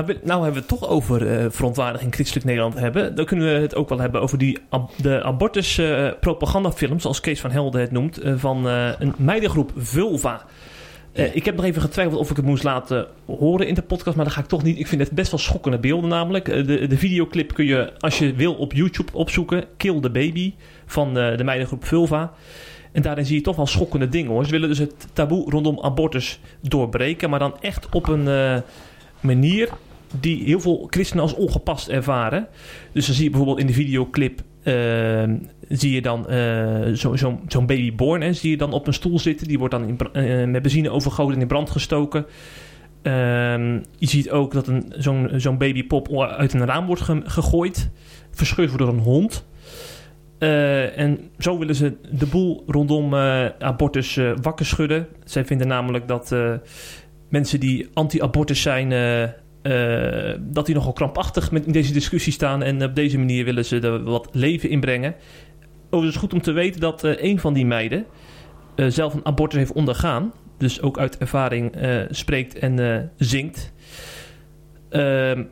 [0.05, 3.15] nou, nou, hebben we het toch over uh, verontwaardiging christelijk Nederland hebben.
[3.15, 7.19] Dan kunnen we het ook wel hebben over die ab de abortus uh, propagandafilms, zoals
[7.19, 10.45] Kees van Helden het noemt, uh, van een meidengroep Vulva.
[11.33, 14.25] Ik heb nog even getwijfeld of ik het moest laten horen in de podcast, maar
[14.25, 14.79] dat ga ik toch niet.
[14.79, 16.45] Ik vind het best wel schokkende beelden namelijk.
[16.45, 19.65] de, de videoclip kun je, als je wil, op YouTube opzoeken.
[19.77, 20.53] Kill the Baby
[20.85, 22.33] van de meidengroep Vulva.
[22.91, 24.45] En daarin zie je toch wel schokkende dingen hoor.
[24.45, 28.63] Ze willen dus het taboe rondom abortus doorbreken, maar dan echt op een
[29.19, 29.69] manier
[30.19, 32.47] die heel veel christenen als ongepast ervaren.
[32.91, 34.41] Dus dan zie je bijvoorbeeld in de videoclip...
[34.63, 35.23] eh,
[35.69, 39.19] zie je dan eh, zo- zo'n zo'n babyborn, hè, zie je dan op een stoel
[39.19, 39.47] zitten.
[39.47, 42.25] Die wordt dan in, eh, met benzine overgoten en in brand gestoken.
[43.01, 47.89] Ehm, je ziet ook dat zo'n zo'n babypop uit een raam wordt ge- gegooid.
[48.31, 49.45] Verscheurd wordt door een hond.
[50.39, 53.15] Eh, en zo willen ze de boel rondom
[53.59, 55.07] abortus wakker schudden.
[55.23, 56.35] Zij vinden namelijk dat
[57.29, 58.91] mensen die anti-abortus zijn...
[59.67, 62.63] eh, dat die nogal krampachtig met in deze discussie staan.
[62.63, 65.15] En op deze manier willen ze er wat leven inbrengen.
[65.89, 68.05] Overigens goed om te weten dat eh, een van die meiden...
[68.75, 70.33] eh, zelf een abortus heeft ondergaan.
[70.57, 71.75] Dus ook uit ervaring
[72.09, 73.71] spreekt en zingt.
[74.89, 75.43] Ehm,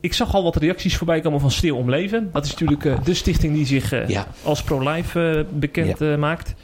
[0.00, 2.28] ik zag al wat reacties voorbij komen van Stil om Leven.
[2.32, 4.26] Dat is natuurlijk de stichting die zich Ja.
[4.42, 6.54] als pro-life bekend maakt.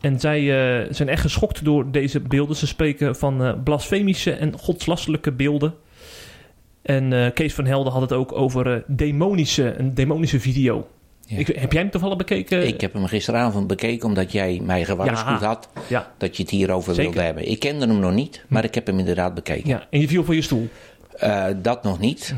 [0.00, 2.56] En zij eh, zijn echt geschokt door deze beelden.
[2.56, 5.74] Ze spreken van eh, blasfemische en godslastelijke beelden.
[6.82, 10.88] En eh, Kees van Helden had het ook over demonische, een demonische video.
[11.26, 11.38] Ja.
[11.38, 12.66] Ik, heb jij hem toevallig bekeken?
[12.66, 15.46] Ik heb hem gisteravond bekeken omdat jij mij gewaarschuwd Ja.
[15.46, 17.10] had Ja, dat je het hierover Zeker.
[17.10, 17.50] wilde hebben.
[17.50, 19.68] Ik kende hem nog niet, maar ik heb hem inderdaad bekeken.
[19.68, 20.68] ja, en je viel van je stoel.
[21.62, 22.34] Dat nog niet.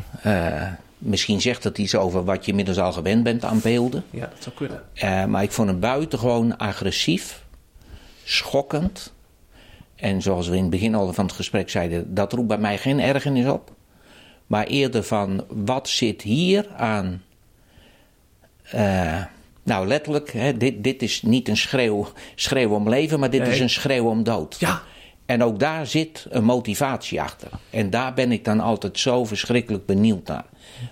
[0.98, 4.04] Misschien zegt het iets over wat je inmiddels al gewend bent aan beelden.
[4.10, 5.30] Ja, dat zou kunnen.
[5.30, 7.41] Maar ik vond hem buitengewoon agressief,
[8.24, 9.12] schokkend.
[9.96, 12.78] En zoals we in het begin al van het gesprek zeiden, dat roept bij mij
[12.78, 13.70] geen ergernis op.
[14.46, 17.22] Maar eerder van, wat zit hier aan...
[18.62, 19.22] eh,
[19.62, 23.50] nou, letterlijk, hè, dit, dit is niet een schreeuw, schreeuw om leven, maar dit Nee.
[23.50, 24.56] is een schreeuw om dood.
[24.58, 24.82] Ja,
[25.26, 27.48] En ook daar zit een motivatie achter.
[27.70, 30.44] En daar ben ik dan altijd zo verschrikkelijk benieuwd naar.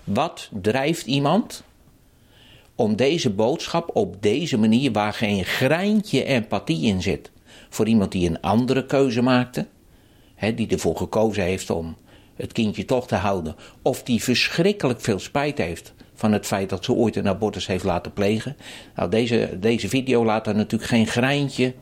[0.03, 1.63] Wat drijft iemand
[2.81, 7.31] om deze boodschap op deze manier, waar geen greintje empathie in zit,
[7.69, 9.67] voor iemand die een andere keuze maakte,
[10.35, 11.97] hè, die ervoor gekozen heeft om
[12.35, 16.85] het kindje toch te houden, of die verschrikkelijk veel spijt heeft van het feit dat
[16.85, 18.55] ze ooit een abortus heeft laten plegen.
[18.95, 21.73] Nou, deze, deze video laat daar natuurlijk geen greintje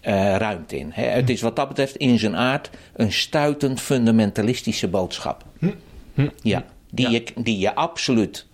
[0.00, 0.90] eh, ruimte in.
[0.92, 1.04] Hè.
[1.04, 5.44] Het is wat dat betreft in zijn aard een stuitend fundamentalistische boodschap.
[6.42, 8.46] Ja, die, Je, die je absoluut,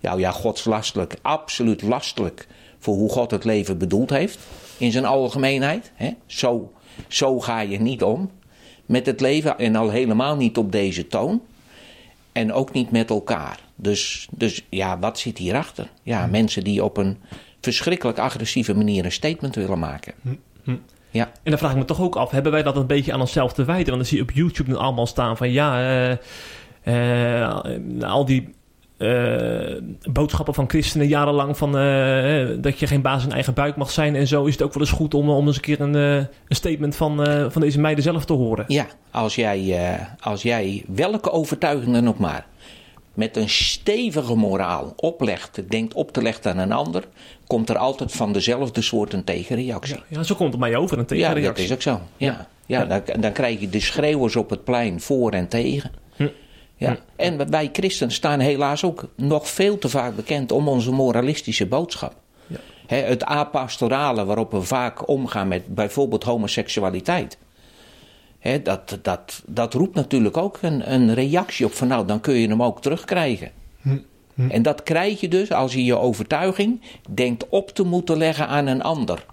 [0.00, 2.46] nou ja, godslastelijk, absoluut lastelijk
[2.78, 4.38] voor hoe God het leven bedoeld heeft.
[4.78, 5.92] In zijn algemeenheid.
[5.94, 6.10] Hè.
[6.26, 6.72] Zo,
[7.08, 8.30] zo ga je niet om
[8.86, 11.42] met het leven en al helemaal niet op deze toon.
[12.32, 13.60] En ook niet met elkaar.
[13.76, 15.90] Dus, dus ja, wat zit hierachter?
[16.02, 17.18] Ja, mensen die op een
[17.60, 20.14] verschrikkelijk agressieve manier een statement willen maken.
[21.10, 23.20] Ja, En dan vraag ik me toch ook af, hebben wij dat een beetje aan
[23.20, 23.86] onszelf te wijten?
[23.86, 25.80] Want dan zie je op YouTube nu allemaal staan van ja,
[26.84, 27.50] eh, eh,
[28.02, 28.54] al die
[30.10, 34.16] boodschappen van christenen jarenlang van eh, dat je geen baas in eigen buik mag zijn
[34.16, 36.14] en zo is het ook wel eens goed om, om eens een keer een, eh,
[36.16, 38.64] een statement van, eh, van deze meiden zelf te horen.
[38.68, 42.46] ja als, jij, eh, als jij welke overtuiging dan ook maar
[43.14, 47.04] met een stevige moraal oplegt, denkt op te leggen aan een ander,
[47.46, 49.94] komt er altijd van dezelfde soort een tegenreactie.
[49.94, 51.64] Ja, ja, zo komt het mij over, een Ja, dat tegenreactie.
[51.64, 52.00] is ook zo.
[52.16, 52.84] Ja, ja.
[52.84, 55.90] Dan, dan krijg je de schreeuwers op het plein voor en tegen.
[56.86, 56.90] Hm.
[56.90, 56.98] Ja.
[57.16, 62.14] En wij christenen staan helaas ook nog veel te vaak bekend om onze moralistische boodschap.
[62.46, 62.58] Ja.
[62.86, 67.38] Het apastorale waarop we vaak omgaan met bijvoorbeeld homoseksualiteit.
[68.62, 72.48] Dat, dat, dat roept natuurlijk ook een, een reactie op van nou, dan kun je
[72.48, 73.50] hem ook terugkrijgen.
[74.48, 78.66] En dat krijg je dus als je je overtuiging denkt op te moeten leggen aan
[78.66, 79.24] een ander.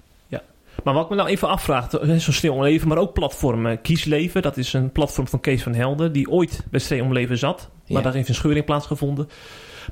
[0.84, 3.66] Maar wat ik me nou even afvraag, eh, zo stil om leven, maar ook platform
[3.66, 4.42] eh, Kiesleven.
[4.42, 7.70] Dat is een platform van Kees van Helden, die ooit bij Stil om leven zat.
[7.88, 8.02] Maar Ja.
[8.04, 9.30] daar heeft een scheuring plaatsgevonden.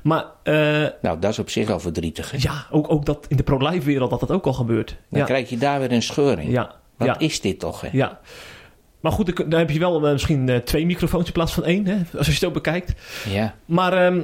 [0.02, 0.54] Maar eh,
[1.02, 2.30] Nou, dat is op zich al verdrietig.
[2.30, 2.38] hè?
[2.40, 4.96] ja, ook, ook dat in de pro-life wereld dat dat ook al gebeurt.
[5.10, 5.26] Dan ja.
[5.26, 6.50] krijg je daar weer een scheuring.
[6.50, 6.74] ja.
[6.96, 7.18] Wat ja.
[7.18, 7.80] is dit toch?
[7.80, 7.88] Hè?
[7.92, 8.20] ja.
[9.00, 11.94] Maar goed, dan heb je wel eh, misschien twee microfoons in plaats van één, hè,
[12.16, 12.94] als je het zo bekijkt.
[13.28, 13.54] Ja.
[13.64, 14.20] Maar ehm,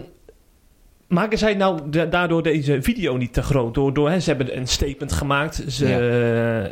[1.08, 3.74] maken zij nou da- daardoor deze video niet te groot?
[3.74, 5.62] Door, door, hè, ze hebben een statement gemaakt.
[5.68, 5.94] Ze,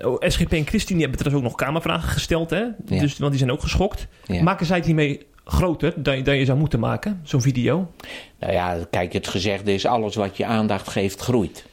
[0.03, 2.51] eh, oh, SGP en Christine hebben trouwens ook nog kamervragen gesteld.
[2.51, 2.61] Hè?
[2.61, 2.73] Ja.
[3.01, 4.07] Dus, want die zijn ook geschokt.
[4.27, 4.43] Ja.
[4.43, 7.21] Maken zij het hiermee groter dan, je- dan je zou moeten maken?
[7.23, 7.91] Zo'n video?
[8.39, 11.65] Nou ja, kijk, het gezegde is: alles wat je aandacht geeft, groeit.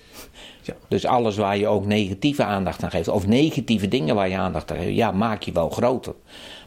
[0.61, 0.73] Ja.
[0.87, 4.71] Dus alles waar je ook negatieve aandacht aan geeft, of negatieve dingen waar je aandacht
[4.71, 6.13] aan geeft, ja, maak je wel groter.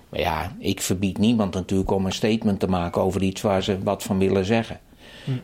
[0.09, 3.78] Maar ja, ik verbied niemand natuurlijk om een statement te maken over iets waar ze
[3.83, 4.78] wat van willen zeggen.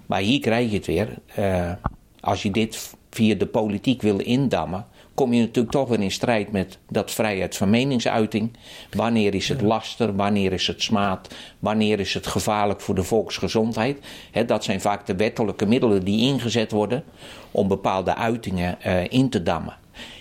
[0.07, 1.09] Maar hier krijg je het weer.
[1.35, 1.73] eh,
[2.21, 6.53] als je dit via de politiek wil indammen, kom je natuurlijk toch weer in strijd
[6.53, 8.57] met dat vrijheid van meningsuiting.
[8.91, 10.17] Wanneer is het laster?
[10.17, 11.35] Wanneer is het smaad?
[11.59, 13.99] Wanneer is het gevaarlijk voor de volksgezondheid?
[14.47, 17.05] Dat zijn vaak de wettelijke middelen die ingezet worden
[17.51, 19.77] om bepaalde uitingen eh, in te dammen.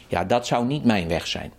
[0.07, 1.51] Ja, dat zou niet mijn weg zijn.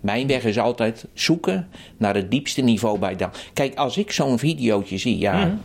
[0.00, 3.30] Mijn weg is altijd zoeken naar het diepste niveau bij dan.
[3.52, 5.58] Kijk, als ik zo'n videootje zie, ja,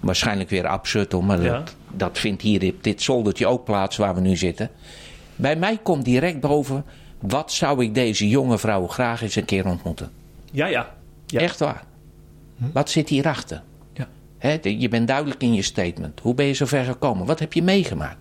[0.00, 1.52] waarschijnlijk weer absurd maar Ja.
[1.52, 4.70] dat, dat vindt hier op dit zoldertje ook plaats waar we nu zitten.
[5.36, 6.84] Bij mij komt direct boven,
[7.18, 10.10] wat zou ik deze jonge vrouw graag eens een keer ontmoeten?
[10.52, 10.94] Ja, ja.
[11.26, 11.40] Ja.
[11.40, 11.84] Echt waar.
[12.72, 13.62] Wat zit hierachter?
[13.92, 14.58] Ja.
[14.62, 16.20] Je bent duidelijk in je statement.
[16.20, 17.26] Hoe ben je zover gekomen?
[17.26, 18.18] Wat heb je meegemaakt?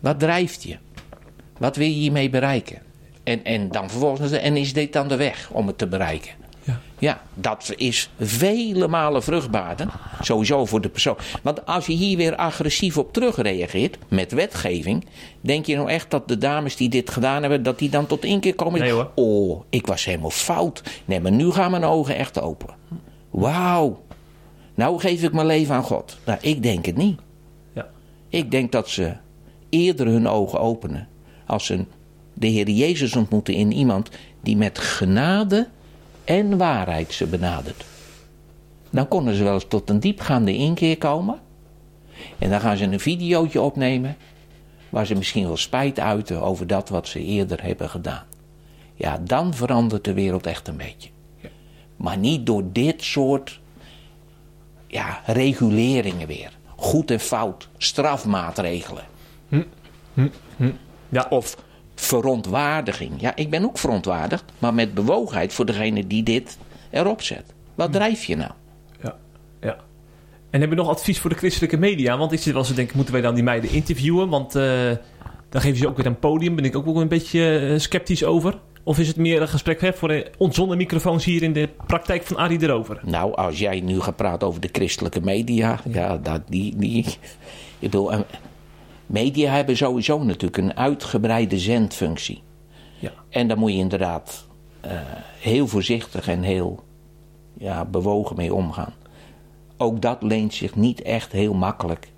[0.00, 0.76] Wat drijft je?
[1.58, 2.78] Wat wil je hiermee bereiken?
[3.24, 6.32] En, en dan vervolgens, en is dit dan de weg om het te bereiken?
[6.68, 6.80] Ja.
[6.98, 9.86] Ja, dat is vele malen vruchtbaarder.
[10.20, 11.16] Sowieso voor de persoon.
[11.42, 15.06] Want als je hier weer agressief op terugreageert met wetgeving.
[15.40, 18.24] Denk je nou echt dat de dames die dit gedaan hebben, dat die dan tot
[18.24, 18.80] inkeer komen?
[18.80, 19.10] Nee, hoor.
[19.14, 20.82] Oh, ik was helemaal fout.
[21.04, 22.74] Nee, maar nu gaan mijn ogen echt open.
[23.30, 24.02] Wauw.
[24.74, 26.18] Nou geef ik mijn leven aan God.
[26.24, 27.20] Nou, ik denk het niet.
[27.72, 27.88] Ja.
[28.28, 29.12] Ik denk dat ze
[29.68, 31.08] eerder hun ogen openen
[31.46, 31.84] als ze
[32.34, 34.10] de Heer Jezus ontmoeten in iemand
[34.42, 35.68] die met genade
[36.28, 37.84] en waarheid ze benadert.
[38.90, 41.40] Dan konden ze wel eens tot een diepgaande inkeer komen.
[42.38, 44.16] En dan gaan ze een videootje opnemen
[44.88, 48.24] waar ze misschien wel spijt uiten over dat wat ze eerder hebben gedaan.
[48.94, 51.10] Ja, dan verandert de wereld echt een beetje.
[51.96, 53.60] Maar niet door dit soort
[54.86, 56.58] ja, reguleringen weer.
[56.76, 59.04] Goed en fout, strafmaatregelen.
[61.08, 61.26] Ja.
[61.30, 61.56] Of
[62.00, 63.20] verontwaardiging.
[63.20, 66.58] Ja, ik ben ook verontwaardigd, maar met bewogenheid voor degene die dit
[66.90, 67.54] erop zet.
[67.74, 68.50] Wat drijf je nou?
[69.02, 69.16] Ja,
[69.60, 69.76] ja.
[70.50, 72.18] En heb je nog advies voor de christelijke media?
[72.18, 74.28] Want ik zit wel eens te denken, moeten wij dan die meiden interviewen?
[74.28, 74.90] Want eh,
[75.48, 76.56] dan geven ze ook weer een podium.
[76.56, 78.58] Ben ik ook wel een beetje eh, sceptisch over.
[78.82, 81.68] Of is het meer een gesprek hè, voor de, ons zonder microfoons hier in de
[81.86, 83.00] praktijk van Arie erover?
[83.02, 87.06] Nou, als jij nu gaat praten over de christelijke media, ja, dat, die, die.
[87.78, 88.12] Ik bedoel,
[89.08, 92.42] media hebben sowieso natuurlijk een uitgebreide zendfunctie.
[92.98, 93.12] Ja.
[93.28, 94.46] En daar moet je inderdaad
[94.80, 94.90] eh,
[95.38, 96.84] heel voorzichtig en heel
[97.58, 98.94] ja, bewogen mee omgaan.
[99.76, 102.08] Ook dat leent zich niet echt heel makkelijk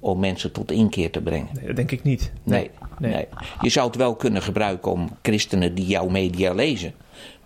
[0.00, 1.48] om mensen tot inkeer te brengen.
[1.54, 2.32] Nee, dat denk ik niet.
[2.42, 3.12] Nee, nee.
[3.12, 3.26] nee.
[3.60, 6.94] Je zou het wel kunnen gebruiken om christenen die jouw media lezen,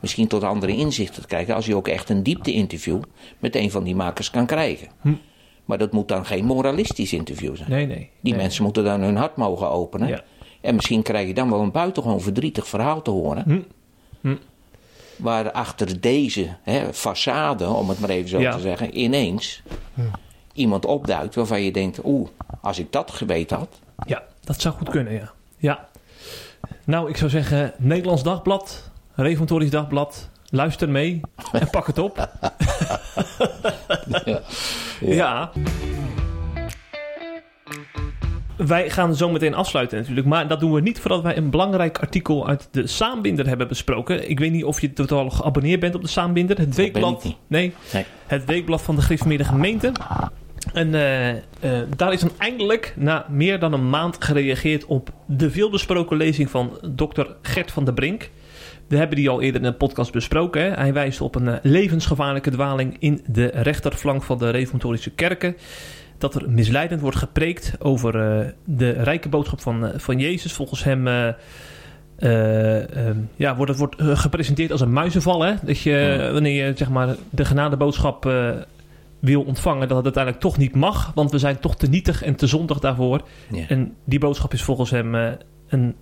[0.01, 1.55] misschien tot andere inzichten te krijgen.
[1.55, 3.03] Als je ook echt een diepte-interview
[3.39, 4.89] met een van die makers kan krijgen.
[5.65, 7.71] Maar dat moet dan geen moralistisch interview zijn.
[7.71, 8.11] Nee, nee.
[8.21, 8.43] Die nee.
[8.43, 10.09] mensen moeten dan hun hart mogen openen.
[10.09, 10.23] Ja.
[10.61, 13.43] En misschien krijg je dan wel een buitengewoon verdrietig verhaal te horen.
[13.43, 13.61] Hm.
[14.21, 14.37] Hm.
[15.17, 18.53] Waar achter deze hè, façade, om het maar even zo Ja.
[18.53, 19.63] te zeggen, ineens
[20.53, 22.29] iemand opduikt waarvan je denkt: oeh,
[22.61, 23.81] als ik dat geweten had.
[24.07, 25.33] Ja, dat zou goed kunnen, ja.
[25.57, 25.89] ja.
[26.85, 31.21] Nou, ik zou zeggen, Nederlands Dagblad, Reformatorisch Dagblad, luister mee
[31.53, 32.29] en pak het op.
[35.01, 35.51] ja.
[38.57, 41.99] Wij gaan zo meteen afsluiten natuurlijk, maar dat doen we niet voordat wij een belangrijk
[41.99, 44.31] artikel uit de Saambinder hebben besproken.
[44.31, 46.59] Ik weet niet of je totaal geabonneerd bent op de Saambinder.
[46.59, 47.37] Het weekblad.
[47.47, 48.05] Nee, Nee.
[48.27, 49.93] het weekblad van de Gereformeerde Gemeente.
[50.73, 51.39] En eh, eh,
[51.97, 56.79] daar is dan eindelijk na meer dan een maand gereageerd op de veelbesproken lezing van
[56.89, 58.31] dokter Gert van der Brink.
[58.89, 60.63] We hebben die al eerder in een podcast besproken.
[60.63, 60.69] Hè.
[60.69, 65.57] Hij wijst op een eh, levensgevaarlijke dwaling in de rechterflank van de reformatorische kerken.
[66.19, 70.53] Dat er misleidend wordt gepreekt over eh, de rijke boodschap van, eh, van Jezus.
[70.53, 71.29] Volgens hem eh,
[72.17, 75.43] eh, ehm, ja, wordt het wordt gepresenteerd als een muizenval.
[75.43, 75.55] Hè?
[75.63, 78.31] Dat je, wanneer je zeg maar, de genadeboodschap
[79.19, 81.13] wil ontvangen, dat het uiteindelijk toch niet mag.
[81.15, 83.23] Want we zijn toch te nietig en te zondig daarvoor.
[83.53, 83.69] Ja.
[83.69, 85.15] En die boodschap is volgens hem
[85.69, 85.95] een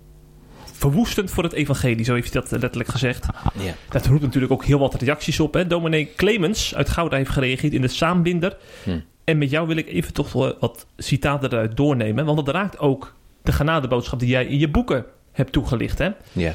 [0.81, 2.05] verwoestend voor het evangelie.
[2.05, 3.25] Zo heeft hij dat letterlijk gezegd.
[3.59, 3.73] Ja.
[3.89, 5.53] Dat roept natuurlijk ook heel wat reacties op.
[5.53, 5.67] Hè?
[5.67, 8.57] Dominee Clemens uit Gouda heeft gereageerd in de Saambinder.
[8.83, 8.99] Hm.
[9.23, 12.25] En met jou wil ik even toch wel wat citaten eruit doornemen.
[12.25, 15.97] Want dat raakt ook de genadeboodschap die jij in je boeken hebt toegelicht.
[15.97, 16.09] Hè?
[16.31, 16.53] Ja.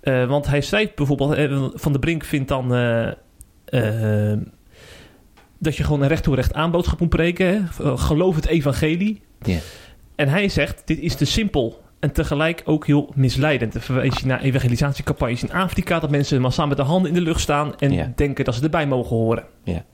[0.00, 3.08] Eh, want hij schrijft bijvoorbeeld, eh, Van de Brink vindt dan eh,
[3.64, 4.38] eh,
[5.58, 7.46] dat je gewoon een recht toe recht aan boodschap moet preken.
[7.46, 7.84] Hè?
[7.84, 9.22] Eh, Geloof het evangelie.
[9.42, 9.58] Ja.
[10.14, 13.86] En hij zegt, dit is te simpel en tegelijk ook heel misleidend.
[13.86, 17.78] Dan naar evangelisatiecampagnes in Afrika, dat mensen massaal met de handen in de lucht staan
[17.78, 18.12] en Ja.
[18.16, 19.44] denken dat ze erbij mogen horen.
[19.62, 19.84] Ja.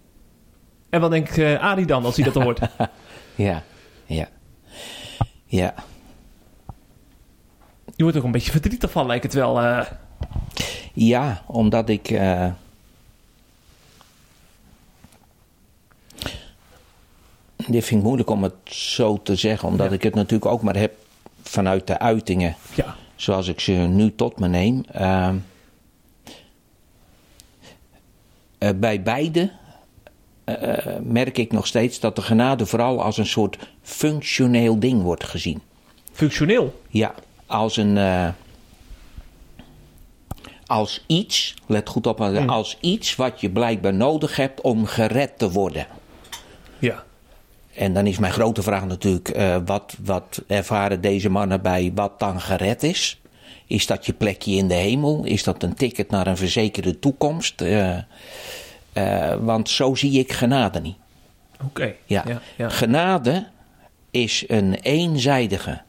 [0.88, 2.60] En wat denkt eh Arie dan als hij dat hoort?
[3.34, 3.62] Ja.
[4.06, 4.28] Ja.
[5.44, 5.74] Ja.
[7.96, 9.60] Je wordt ook een beetje verdrietig van, lijkt het wel.
[9.60, 9.86] eh.
[10.92, 12.10] Ja, omdat ik.
[12.10, 12.46] eh,
[17.56, 19.94] dit vind ik moeilijk om het zo te zeggen, omdat Ja.
[19.94, 20.92] ik het natuurlijk ook maar heb
[21.42, 24.84] vanuit de uitingen ja, zoals ik ze nu tot me neem.
[24.92, 25.36] Ehm,
[28.58, 29.50] eh, bij beide
[30.44, 35.24] eh, merk ik nog steeds dat de genade vooral als een soort functioneel ding wordt
[35.24, 35.60] gezien.
[36.12, 36.80] functioneel.
[36.88, 37.14] Ja,
[37.46, 37.96] als een.
[37.98, 38.28] eh,
[40.66, 42.48] als iets, let goed op, Mm.
[42.48, 45.86] als iets wat je blijkbaar nodig hebt om gered te worden.
[46.78, 47.04] Ja.
[47.80, 52.18] En dan is mijn grote vraag natuurlijk, eh, wat, wat ervaren deze mannen bij wat
[52.18, 53.20] dan gered is?
[53.66, 55.24] Is dat je plekje in de hemel?
[55.24, 57.60] Is dat een ticket naar een verzekerde toekomst?
[57.60, 57.96] Eh,
[58.92, 60.96] eh, want zo zie ik genade niet.
[61.64, 61.94] Oké.
[62.04, 62.24] Ja.
[62.26, 62.68] Ja, ja.
[62.68, 63.46] Genade
[64.10, 65.82] is een eenzijdige,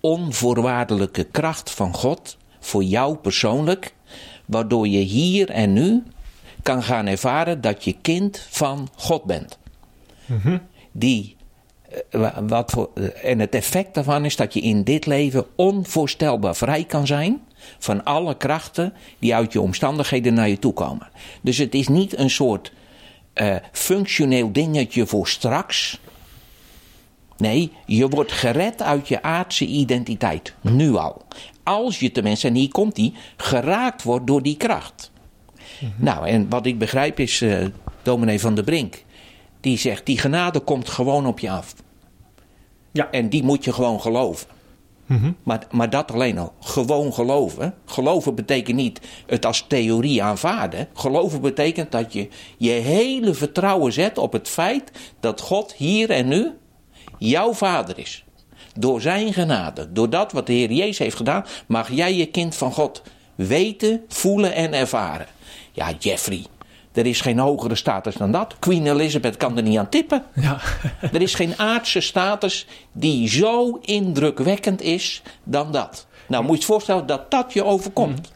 [0.00, 3.94] onvoorwaardelijke kracht van God voor jou persoonlijk,
[4.44, 6.02] waardoor je hier en nu
[6.62, 9.58] kan gaan ervaren dat je kind van God bent.
[10.28, 10.54] Eh,
[12.10, 16.56] wa- wat voor, eh, en het effect daarvan is dat je in dit leven onvoorstelbaar
[16.56, 17.40] vrij kan zijn
[17.78, 21.08] van alle krachten die uit je omstandigheden naar je toe komen.
[21.40, 22.72] Dus het is niet een soort
[23.32, 26.00] eh, functioneel dingetje voor straks.
[27.36, 30.54] Nee, je wordt gered uit je aardse identiteit.
[30.60, 31.22] Nu al.
[31.62, 35.10] Als je tenminste, en hier komt die, geraakt wordt door die kracht.
[35.96, 37.66] Nou, en wat ik begrijp is, eh
[38.02, 39.04] dominee van der Brink,
[39.68, 41.74] die zegt, die genade komt gewoon op je af.
[42.92, 43.10] Ja.
[43.10, 44.46] En die moet je gewoon geloven.
[45.42, 46.52] maar, maar dat alleen al.
[46.60, 47.74] Gewoon geloven.
[47.84, 50.88] Geloven betekent niet het als theorie aanvaarden.
[50.94, 54.90] Geloven betekent dat je je hele vertrouwen zet op het feit
[55.20, 56.50] dat God hier en nu
[57.18, 58.24] jouw vader is.
[58.74, 62.54] Door zijn genade, door dat wat de Heer Jezus heeft gedaan, mag jij je kind
[62.54, 63.02] van God
[63.34, 65.26] weten, voelen en ervaren.
[65.72, 66.44] Ja, Jeffrey,
[66.92, 68.56] er is geen hogere status dan dat.
[68.58, 70.22] Queen Elizabeth kan er niet aan tippen.
[70.34, 70.58] Ja.
[71.12, 76.06] Er is geen aardse status die zo indrukwekkend is dan dat.
[76.28, 78.32] Nou, moet je je voorstellen dat dat je overkomt.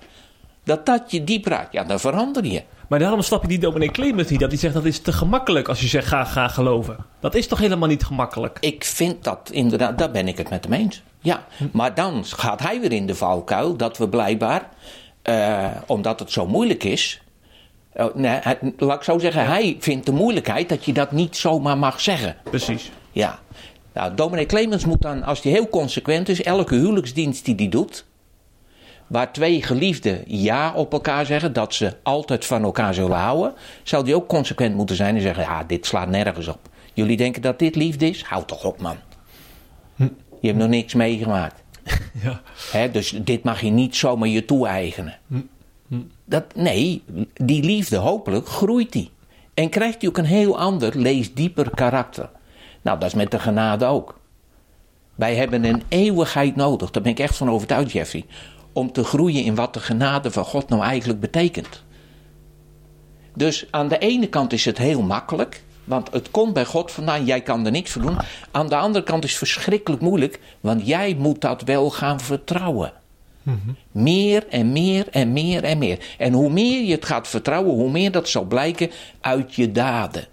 [0.65, 1.73] Dat dat je diep raakt.
[1.73, 2.63] Ja, dan verander je.
[2.89, 4.41] Maar daarom snap je die dominee Clemens niet.
[4.41, 6.97] Dat hij zegt dat is te gemakkelijk als je zegt ga, ga geloven.
[7.21, 8.59] Dat is toch helemaal niet gemakkelijk?
[8.61, 11.03] Ik vind dat inderdaad, daar ben ik het met hem eens.
[11.21, 14.69] Ja, maar dan gaat hij weer in de valkuil dat we blijkbaar,
[15.23, 17.22] eh, omdat het zo moeilijk is.
[17.93, 21.37] Eh, nee, hij- laat ik zo zeggen, hij vindt de moeilijkheid dat je dat niet
[21.37, 22.37] zomaar mag zeggen.
[22.43, 22.91] Precies.
[23.13, 23.39] Ja.
[23.95, 28.05] Nou, dominee Clemens moet dan, als hij heel consequent is, elke huwelijksdienst die hij doet,
[29.07, 34.05] waar twee geliefden ja op elkaar zeggen, dat ze altijd van elkaar zullen houden, zou
[34.05, 36.59] hij ook consequent moeten zijn en zeggen, ja, dit slaat nergens op.
[36.95, 38.23] Jullie denken dat dit liefde is?
[38.23, 38.97] Houd toch op, man.
[40.41, 41.63] Je hebt nog niks meegemaakt.
[42.73, 42.87] Ja.
[42.89, 45.19] Dus dit mag je niet zomaar je toe-eigenen.
[46.25, 47.03] Dat, nee,
[47.35, 49.11] die liefde hopelijk groeit die.
[49.55, 52.31] En krijgt hij ook een heel ander, lees dieper karakter.
[52.83, 54.21] Nou, dat is met de genade ook.
[55.15, 58.25] Wij hebben een eeuwigheid nodig, daar ben ik echt van overtuigd, Jeffrey.
[58.73, 61.83] Om te groeien in wat de genade van God nou eigenlijk betekent.
[63.35, 67.25] Dus aan de ene kant is het heel makkelijk, want het komt bij God vandaan,
[67.25, 68.17] jij kan er niks voor doen.
[68.51, 72.93] Aan de andere kant is het verschrikkelijk moeilijk, want jij moet dat wel gaan vertrouwen.
[73.93, 75.99] Meer en meer en meer en meer.
[76.19, 78.91] En hoe meer je het gaat vertrouwen, hoe meer dat zal blijken
[79.21, 80.27] uit je daden.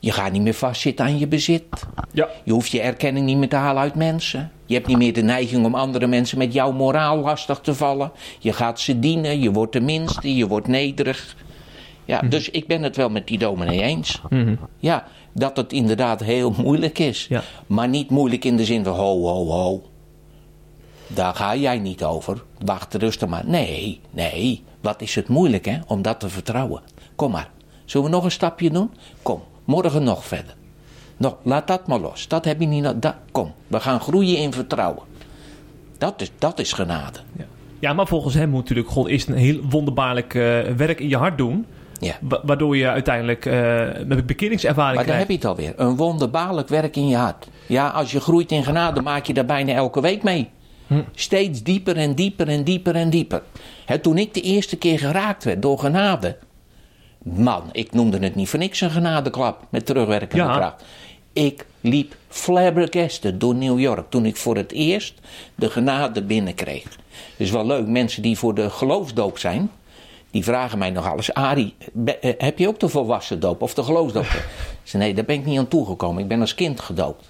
[0.00, 1.64] Je gaat niet meer vastzitten aan je bezit.
[2.12, 2.28] Ja.
[2.44, 4.50] Je hoeft je erkenning niet meer te halen uit mensen.
[4.66, 8.12] Je hebt niet meer de neiging om andere mensen met jouw moraal lastig te vallen.
[8.38, 11.36] Je gaat ze dienen, je wordt de minste, je wordt nederig.
[12.04, 14.20] Ja, dus ik ben het wel met die dominee eens.
[14.78, 17.26] Ja, dat het inderdaad heel moeilijk is.
[17.28, 17.42] Ja.
[17.66, 19.82] Maar niet moeilijk in de zin van ho, ho, ho.
[21.06, 22.42] Daar ga jij niet over.
[22.64, 23.42] Wacht rustig maar.
[23.46, 24.62] Nee, nee.
[24.80, 26.82] Wat is het moeilijk hè, om dat te vertrouwen.
[27.16, 27.50] Kom maar.
[27.84, 28.90] Zullen we nog een stapje doen?
[29.22, 30.54] Kom, morgen nog verder.
[31.16, 32.28] Nog, laat dat maar los.
[32.28, 33.14] Dat heb je niet nodig.
[33.32, 35.02] Kom, we gaan groeien in vertrouwen.
[35.98, 37.18] Dat is, dat is genade.
[37.36, 37.44] Ja.
[37.78, 40.42] ja, maar volgens hem moet natuurlijk God eerst een heel wonderbaarlijk eh,
[40.76, 41.66] werk in je hart doen.
[42.00, 42.14] Ja.
[42.20, 45.18] wa- Waardoor je uiteindelijk eh met bekeringservaring Maar daar krijgt.
[45.18, 45.72] heb je het alweer.
[45.76, 47.48] Een wonderbaarlijk werk in je hart.
[47.68, 50.50] Ja, als je groeit in genade, maak je daar bijna elke week mee.
[51.14, 53.42] Steeds dieper en dieper en dieper en dieper.
[54.02, 56.36] Toen ik de eerste keer geraakt werd door genade.
[57.22, 60.56] Man, ik noemde het niet voor niks een genadeklap met terugwerkende Ja.
[60.56, 60.84] kracht.
[61.32, 65.14] Ik liep flabbergasted door New York toen ik voor het eerst
[65.54, 66.84] de genade binnenkreeg.
[67.36, 69.70] Dus wel leuk, mensen die voor de geloofsdoop zijn,
[70.30, 71.34] die vragen mij nog alles.
[71.34, 74.26] Arie, be- eh, heb je ook de volwassen doop of de geloofsdoop?
[74.92, 76.22] Nee, daar ben ik niet aan toegekomen.
[76.22, 77.24] Ik ben als kind gedoopt.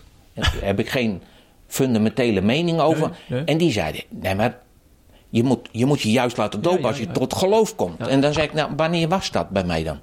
[0.61, 1.23] Heb ik geen
[1.67, 3.09] fundamentele mening over.
[3.09, 3.45] Nee, nee.
[3.45, 4.59] En die zeiden, nee maar
[5.29, 7.13] je moet, je moet je juist laten dopen ja, als je ja.
[7.13, 8.07] tot geloof komt.
[8.09, 9.99] En dan zei ik, nou wanneer was dat bij mij dan?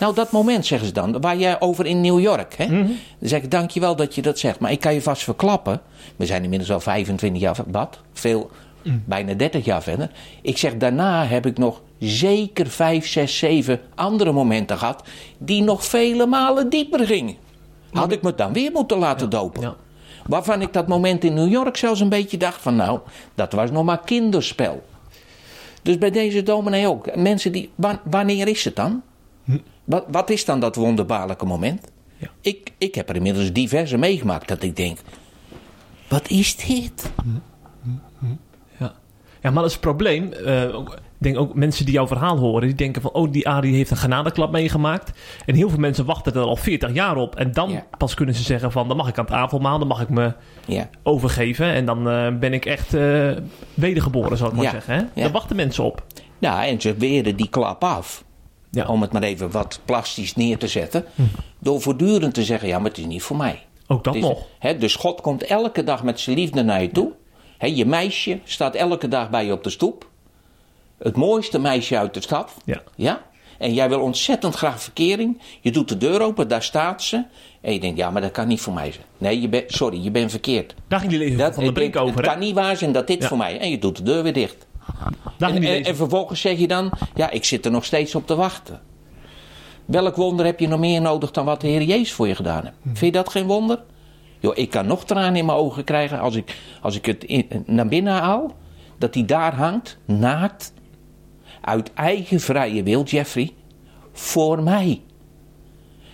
[0.00, 2.54] Nou, dat moment zeggen ze dan, waar jij over in New York.
[2.56, 2.66] Hè?
[2.66, 2.86] Mhm.
[3.18, 4.58] Dan zeg ik, dankjewel dat je dat zegt.
[4.58, 5.80] Maar ik kan je vast verklappen.
[6.16, 8.00] We zijn inmiddels al 25 jaar, wat?
[8.12, 8.50] Veel,
[8.82, 8.96] Mhm.
[9.04, 10.10] bijna 30 jaar verder.
[10.42, 15.02] Ik zeg, daarna heb ik nog zeker 5, 6, 7 andere momenten gehad.
[15.38, 17.36] die nog vele malen dieper gingen.
[17.92, 19.74] Had ik me dan weer moeten laten dopen.
[20.28, 23.00] Waarvan ik dat moment in New York zelfs een beetje dacht van, nou,
[23.34, 24.86] dat was nog maar kinderspel.
[25.82, 27.16] Dus bij deze dominee ook.
[27.16, 29.02] Mensen die, wa- wanneer is het dan?
[29.84, 31.86] Wat, wat is dan dat wonderbaarlijke moment?
[32.16, 32.28] Ja.
[32.40, 34.98] Ik, ik heb er inmiddels diverse meegemaakt dat ik denk:
[36.08, 37.10] wat is dit?
[38.78, 38.92] Ja.
[39.42, 40.32] ja, maar dat is het probleem.
[40.32, 40.78] Eh,
[41.18, 43.96] denk ook mensen die jouw verhaal horen, die denken van, oh, die Arie heeft een
[43.96, 45.12] genadeklap meegemaakt.
[45.46, 47.36] En heel veel mensen wachten er al 40 jaar op.
[47.36, 47.84] En dan Ja.
[47.98, 50.32] pas kunnen ze zeggen van, dan mag ik aan het avondmaal, dan mag ik me
[50.66, 51.66] Ja, overgeven.
[51.72, 53.30] En dan eh, ben ik echt eh,
[53.74, 54.70] wedergeboren, zou ik maar Ja.
[54.70, 54.94] zeggen.
[55.14, 55.22] Hè?
[55.22, 56.04] Daar wachten mensen op.
[56.38, 58.24] ja en ze weren die klap af.
[58.70, 58.86] Ja.
[58.86, 61.04] Om het maar even wat plastisch neer te zetten.
[61.58, 63.62] Door voortdurend te zeggen: ja, maar het is niet voor mij.
[63.86, 64.46] Ook dat is- nog.
[64.58, 67.12] hè, dus God komt elke dag met zijn liefde naar je toe.
[67.58, 70.08] Hè, je meisje staat elke dag bij je op de stoep.
[70.98, 72.52] Het mooiste meisje uit de stad.
[72.64, 72.82] Ja.
[72.94, 73.22] Ja?
[73.58, 75.40] En jij wil ontzettend graag verkering.
[75.60, 77.24] Je doet de deur open, daar staat ze.
[77.60, 79.04] En je denkt, ja, maar dat kan niet voor mij zijn.
[79.18, 80.74] Nee, je sorry, je bent verkeerd.
[80.88, 82.16] Daar ging die Dat, van de Brink het, over.
[82.16, 83.28] het kan niet waar zijn dat dit Ja.
[83.28, 83.58] voor mij...
[83.58, 84.66] En je doet de deur weer dicht.
[85.38, 87.84] Daar ging En, die en, en vervolgens zeg je dan, ja, ik zit er nog
[87.84, 88.80] steeds op te wachten.
[89.84, 92.62] Welk wonder heb je nog meer nodig dan wat de Heer Jezus voor je gedaan
[92.62, 92.76] heeft?
[92.84, 93.82] Vind je dat geen wonder?
[94.40, 97.48] Joh, ik kan nog tranen in mijn ogen krijgen als ik, als ik het in-
[97.66, 98.54] naar binnen haal.
[98.98, 100.72] Dat hij daar hangt, naakt.
[101.66, 103.52] Uit eigen vrije wil, Jeffrey.
[104.12, 105.02] Voor mij.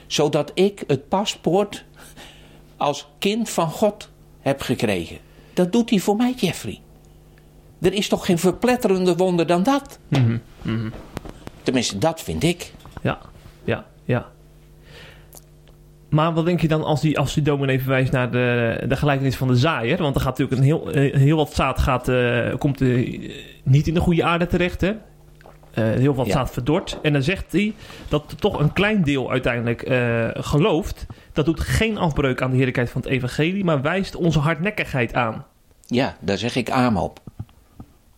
[0.06, 1.84] Zodat ik het paspoort
[2.76, 5.18] als kind van God heb gekregen.
[5.54, 6.80] Dat doet hij voor mij, Jeffrey.
[7.80, 9.98] Er is toch geen verpletterende wonder dan dat?
[11.62, 12.72] Tenminste, dat vind ik.
[13.02, 13.18] Ja,
[13.64, 14.30] ja, ja.
[16.08, 19.36] Maar wat denk je dan als die, als die dominee verwijst naar de, de gelijkenis
[19.36, 19.98] van de zaaier?
[19.98, 20.88] Want er gaat natuurlijk een heel,
[21.20, 23.30] heel wat zaad gaat, eh, komt eh,
[23.62, 24.92] niet in de goede aarde terecht, hè?
[25.74, 26.32] Eh, heel wat Ja.
[26.32, 26.98] zaad verdort.
[27.02, 27.74] En dan zegt hij
[28.08, 31.06] dat toch een klein deel uiteindelijk eh, gelooft.
[31.32, 35.46] Dat doet geen afbreuk aan de heerlijkheid van het evangelie, maar wijst onze hardnekkigheid aan.
[35.86, 37.20] Ja, daar zeg ik amen op.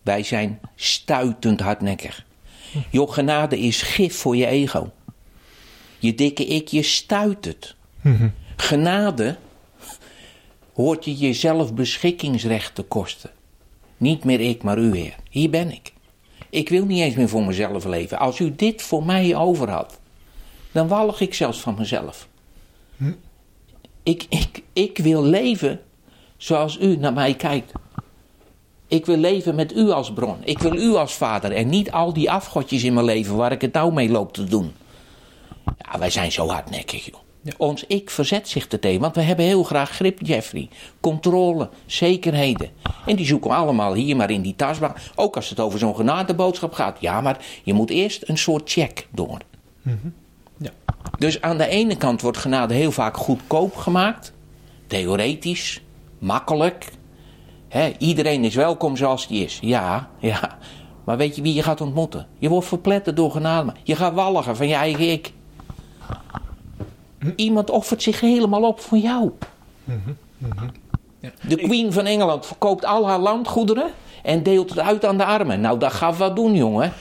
[0.03, 2.25] Wij zijn stuitend hardnekkig.
[2.91, 4.91] Joh, genade is gif voor je ego.
[5.99, 7.75] Je dikke ik, je stuit het.
[8.57, 9.37] Genade
[10.75, 13.31] hoort je jezelf beschikkingsrecht te kosten.
[13.97, 15.15] Niet meer ik, maar u, Heer.
[15.31, 15.93] Hier ben ik.
[16.55, 18.19] Ik wil niet eens meer voor mezelf leven.
[18.19, 19.99] Als u dit voor mij over had,
[20.73, 22.29] dan walg ik zelfs van mezelf.
[24.03, 25.81] Ik, ik, ik wil leven
[26.37, 27.73] zoals u naar mij kijkt.
[28.89, 30.37] Ik wil leven met u als bron.
[30.45, 33.61] Ik wil u als vader en niet al die afgodjes in mijn leven waar ik
[33.61, 34.73] het nou mee loop te doen.
[35.65, 37.24] Ja, wij zijn zo hardnekkig, joh.
[37.57, 40.69] Ons ik verzet zich er tegen, want we hebben heel graag grip, Jeffrey.
[41.01, 42.71] Controle, zekerheden.
[43.07, 44.97] En die zoeken we allemaal hier maar in die tasbak.
[45.15, 46.97] Ook als het over zo'n genadeboodschap gaat.
[47.01, 49.39] Ja, maar je moet eerst een soort check door.
[50.57, 50.71] Ja.
[51.19, 54.33] Dus aan de ene kant wordt genade heel vaak goedkoop gemaakt.
[54.87, 55.83] Theoretisch,
[56.19, 56.93] makkelijk.
[57.99, 59.59] Iedereen is welkom zoals die is.
[59.63, 60.59] Ja, ja.
[61.05, 62.27] Maar weet je wie je gaat ontmoeten?
[62.39, 63.73] Je wordt verpletterd door genade.
[63.83, 65.33] Je gaat walligen van je eigen ik.
[67.37, 69.31] Iemand offert zich helemaal op voor jou.
[71.21, 71.31] Ja.
[71.49, 73.91] De Queen van Engeland verkoopt al haar landgoederen
[74.23, 75.61] en deelt het uit aan de armen.
[75.61, 76.93] Nou, dat gaat wat doen, jongen.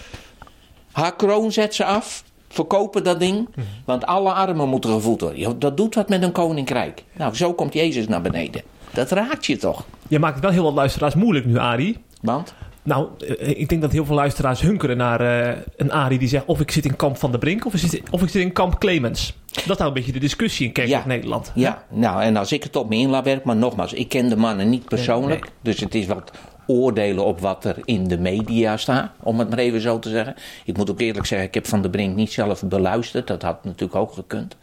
[0.92, 3.50] Haar kroon zet ze af, verkopen dat ding,
[3.86, 5.60] want alle armen moeten gevoed worden.
[5.60, 7.04] Dat doet wat met een koninkrijk.
[7.14, 8.62] Nou, zo komt Jezus naar beneden.
[8.94, 9.86] Dat raakt je toch?
[10.08, 11.98] Je maakt het wel heel wat luisteraars moeilijk nu, Arie.
[12.22, 12.54] Want?
[12.84, 16.46] Nou, eh, ik denk dat heel veel luisteraars hunkeren naar eh, een Arie die zegt...
[16.46, 18.52] of ik zit in kamp Van de Brink of, ik zit, of ik zit in
[18.52, 19.38] kamp Clemens.
[19.52, 21.08] Dat is nou een beetje de discussie in Kerkelijk Ja.
[21.08, 21.52] Nederland.
[21.56, 24.30] Ja, nou, en als ik het op me in laat werken, maar nogmaals, ik ken
[24.30, 25.42] de mannen niet persoonlijk.
[25.42, 25.52] Nee.
[25.62, 26.32] Dus het is wat
[26.68, 30.36] oordelen op wat er in de media staat, om het maar even zo te zeggen.
[30.66, 33.64] Ik moet ook eerlijk zeggen, ik heb Van der Brink niet zelf beluisterd, dat had
[33.64, 34.56] natuurlijk ook gekund.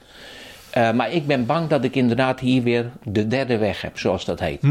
[0.70, 4.24] Eh, maar ik ben bang dat ik inderdaad hier weer de derde weg heb, zoals
[4.24, 4.62] dat heet.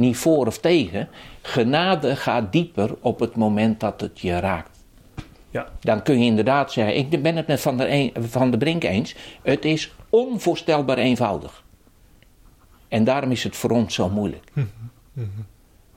[0.00, 1.08] Niet voor of tegen.
[1.42, 4.78] Genade gaat dieper op het moment dat het je raakt.
[5.50, 5.68] Ja.
[5.80, 8.84] Dan kun je inderdaad zeggen, ik ben het met Van der, een, van der Brink
[8.84, 11.64] eens, het is onvoorstelbaar eenvoudig.
[12.88, 14.44] En daarom is het voor ons zo moeilijk.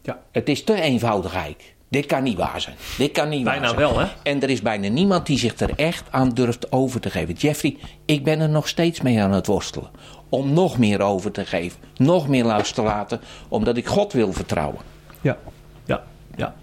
[0.01, 0.21] Ja.
[0.31, 1.75] Het is te eenvoudig eigenlijk.
[1.89, 2.75] Dit kan niet waar zijn.
[2.97, 3.81] Dit kan niet Bijna waar zijn.
[3.81, 4.07] wel, hè?
[4.23, 7.33] En er is bijna niemand die zich er echt aan durft over te geven.
[7.33, 9.89] Jeffrey, ik ben er nog steeds mee aan het worstelen.
[10.33, 11.79] Om nog meer over te geven.
[11.97, 13.21] Nog meer los te laten.
[13.47, 14.79] Omdat ik God wil vertrouwen.
[15.21, 15.37] Ja.
[15.85, 16.03] Ja.
[16.35, 16.55] Ja.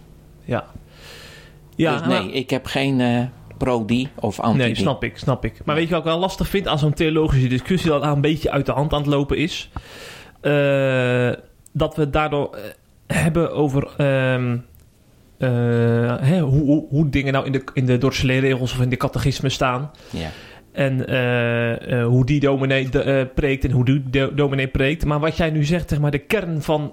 [0.44, 0.64] Ja.
[1.76, 3.22] Ja, dus nee, maar- ik heb geen eh,
[3.58, 4.66] pro-die of anti-die.
[4.66, 5.64] Nee, snap ik, snap ik.
[5.64, 7.90] Maar weet je wat ik wel lastig vind aan zo'n theologische discussie...
[7.90, 9.70] dat een beetje uit de hand aan het lopen is?
[10.40, 11.30] Eh,
[11.72, 13.88] dat we daardoor eh, hebben over...
[13.96, 14.56] ehm,
[15.38, 15.48] eh,
[16.20, 19.48] hè, hoe, hoe, hoe dingen nou in de, in de regels of in de catechisme
[19.48, 19.90] staan.
[20.10, 20.30] Ja.
[20.80, 25.04] En eh, eh, hoe die dominee eh, preekt en hoe die do- dominee preekt.
[25.04, 26.88] Maar wat jij nu zegt, zeg maar, de kern van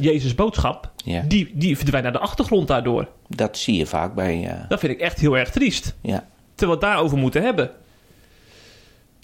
[0.00, 1.22] Jezus' boodschap, Ja.
[1.28, 3.08] die, die verdwijnt naar de achtergrond daardoor.
[3.28, 4.56] Dat zie je vaak bij.
[4.68, 5.96] Dat vind ik echt heel erg triest.
[6.00, 6.26] ja.
[6.54, 7.70] Terwijl we het daarover moeten hebben.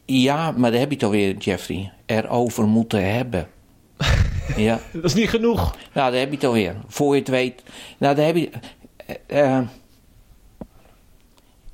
[0.05, 1.93] ja, maar daar heb je het alweer, Jeffrey.
[2.07, 3.47] Erover moeten hebben.
[4.57, 4.79] ja.
[4.93, 5.77] Dat is niet genoeg.
[5.93, 6.75] Nou, daar heb je het alweer.
[6.87, 7.63] Voor je het weet.
[7.99, 8.51] Nou, daar heb je.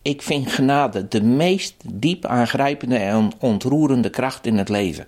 [0.03, 5.07] Ik vind genade de meest diep aangrijpende en ontroerende kracht in het leven.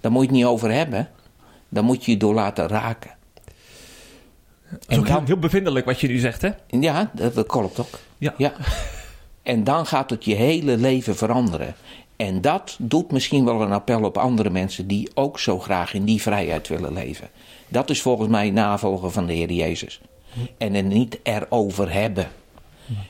[0.00, 1.08] Daar moet je het niet over hebben.
[1.68, 3.10] Daar moet je je door laten raken.
[4.70, 6.50] Dat is En ook heel, heel bevindelijk wat je nu zegt, hè?
[6.66, 7.98] ja, dat, dat klopt ook.
[8.18, 8.34] Ja.
[8.36, 8.52] Ja.
[9.42, 11.74] En dan gaat het je hele leven veranderen.
[12.16, 16.04] En dat doet misschien wel een appel op andere mensen die ook zo graag in
[16.04, 17.28] die vrijheid willen leven.
[17.68, 20.00] Dat is volgens mij navolgen van de Heer Jezus.
[20.58, 22.28] En het niet erover hebben.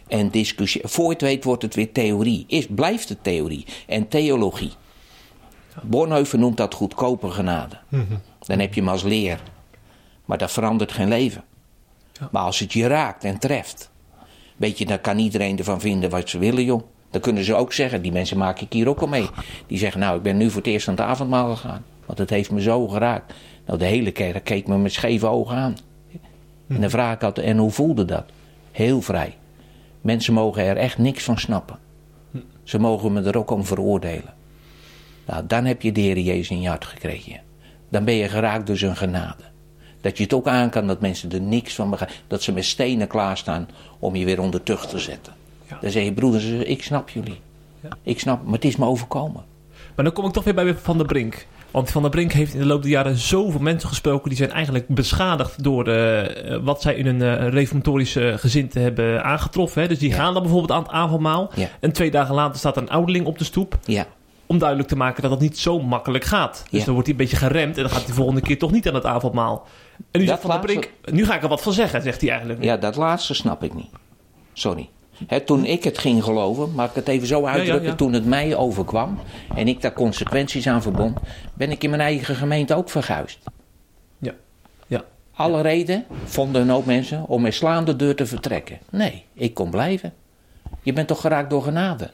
[0.07, 0.81] En discussie.
[0.85, 2.45] Voor het weet wordt het weer theorie.
[2.47, 4.73] Is, blijft het theorie en theologie.
[5.83, 7.79] Bornheuven noemt dat goedkope genade.
[8.47, 9.41] Dan heb je hem als leer.
[10.25, 11.45] Maar dat verandert geen leven.
[12.31, 13.91] Maar als het je raakt en treft.
[14.57, 16.83] Weet je, dan kan iedereen ervan vinden wat ze willen, joh.
[17.11, 19.29] Dan kunnen ze ook zeggen, die mensen maak ik hier ook al mee.
[19.67, 21.85] Die zeggen, nou, ik ben nu voor het eerst aan het avondmaal gegaan.
[22.07, 23.35] Want het heeft me zo geraakt.
[23.67, 25.77] Nou, de hele kerk keek me met scheve ogen aan.
[26.69, 28.25] En dan vraag ik altijd, en hoe voelde dat?
[28.73, 29.37] Heel vrij.
[30.01, 31.79] Mensen mogen er echt niks van snappen.
[32.63, 34.35] Ze mogen me er ook om veroordelen.
[35.27, 37.41] Nou, dan heb je de Heer Jezus in je hart gekregen.
[37.89, 39.43] Dan ben je geraakt door zijn genade.
[40.01, 42.17] Dat je het ook aan kan dat mensen er niks van begrijpen.
[42.27, 43.69] Dat ze met stenen klaarstaan
[43.99, 45.33] om je weer onder tucht te zetten.
[45.69, 45.79] Ja.
[45.81, 47.41] Dan zeg je, broeders, ik snap jullie.
[47.81, 47.89] Ja.
[48.03, 49.45] Ik snap, maar het is me overkomen.
[49.95, 51.47] Maar dan kom ik toch weer bij Van der Brink.
[51.71, 54.29] Want Van der Brink heeft in de loop der jaren zoveel mensen gesproken...
[54.29, 59.83] die zijn eigenlijk beschadigd door eh, wat zij in een eh, reformatorische gezinte hebben aangetroffen.
[59.83, 59.89] Hè.
[59.89, 60.17] Dus die Ja.
[60.17, 61.51] gaan dan bijvoorbeeld aan het avondmaal.
[61.55, 61.69] Ja.
[61.81, 63.79] En twee dagen later staat er een ouderling op de stoep...
[63.85, 64.07] Ja,
[64.47, 66.65] om duidelijk te maken dat dat niet zo makkelijk gaat.
[66.71, 67.77] Dus dan wordt hij een beetje geremd...
[67.77, 69.67] en dan gaat hij de volgende keer toch niet aan het avondmaal.
[70.11, 71.17] En nu Dat zegt Van der laatste- Brink...
[71.17, 72.63] nu ga ik er wat van zeggen, zegt hij eigenlijk.
[72.63, 73.91] ja, dat laatste snap ik niet.
[74.53, 74.89] Sorry.
[75.45, 77.95] Toen ik het ging geloven, mag ik het even zo uitdrukken, ja.
[77.95, 79.19] toen het mij overkwam
[79.55, 81.19] en ik daar consequenties aan verbond,
[81.55, 83.39] ben ik in mijn eigen gemeente ook verguisd.
[84.19, 84.35] Ja.
[84.87, 85.05] ja.
[85.35, 88.79] Alle reden vonden een hoop mensen om met slaande deur te vertrekken.
[88.91, 90.13] Nee, ik kon blijven.
[90.83, 92.11] Je bent toch geraakt door genade?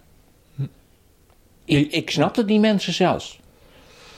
[1.65, 3.41] Ik, ik snapte die mensen zelfs.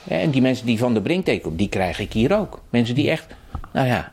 [0.09, 1.27] En die mensen die van de brink
[1.59, 2.63] die krijg ik hier ook.
[2.71, 3.27] Mensen die echt,
[3.73, 4.13] nou ja,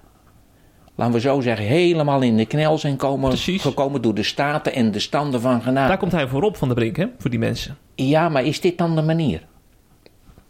[0.96, 3.62] laten we zo zeggen, helemaal in de knel zijn komen, Precies.
[3.62, 5.88] gekomen door de staten en de standen van genade.
[5.88, 7.78] Daar komt hij voorop, Van der Brink, hè, voor die mensen.
[7.96, 9.42] Ja, maar is dit dan de manier?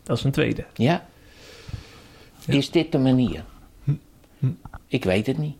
[0.03, 0.65] Dat is een tweede.
[0.73, 1.05] Ja?
[2.47, 3.43] Is dit de manier?
[4.87, 5.55] Ik weet het niet.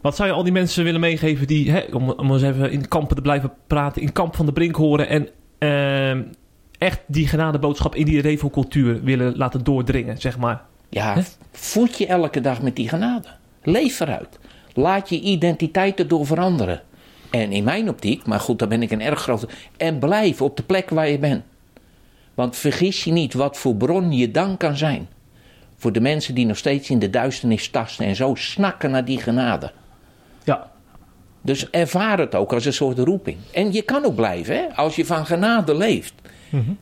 [0.00, 2.88] Wat zou je al die mensen willen meegeven die, hè, om, om eens even in
[2.88, 6.22] kampen te blijven praten, in kamp van de brink horen en ehm,
[6.78, 10.62] echt die genadeboodschap in die revo-cultuur willen laten doordringen, zeg maar.
[10.88, 13.28] Ja, voed je elke dag met die genade.
[13.62, 14.38] Leef eruit.
[14.74, 16.82] Laat je identiteit erdoor veranderen.
[17.30, 19.48] En in mijn optiek, maar goed, daar ben ik een erg grote.
[19.76, 21.42] En blijf op de plek waar je bent.
[22.34, 25.08] Want vergis je niet wat voor bron je dan kan zijn.
[25.76, 29.18] Voor de mensen die nog steeds in de duisternis tasten en zo snakken naar die
[29.20, 29.72] genade.
[30.44, 30.70] Ja,
[31.42, 33.36] Dus ervaar het ook als een soort roeping.
[33.52, 34.74] En je kan ook blijven, hè?
[34.74, 36.14] als je van genade leeft.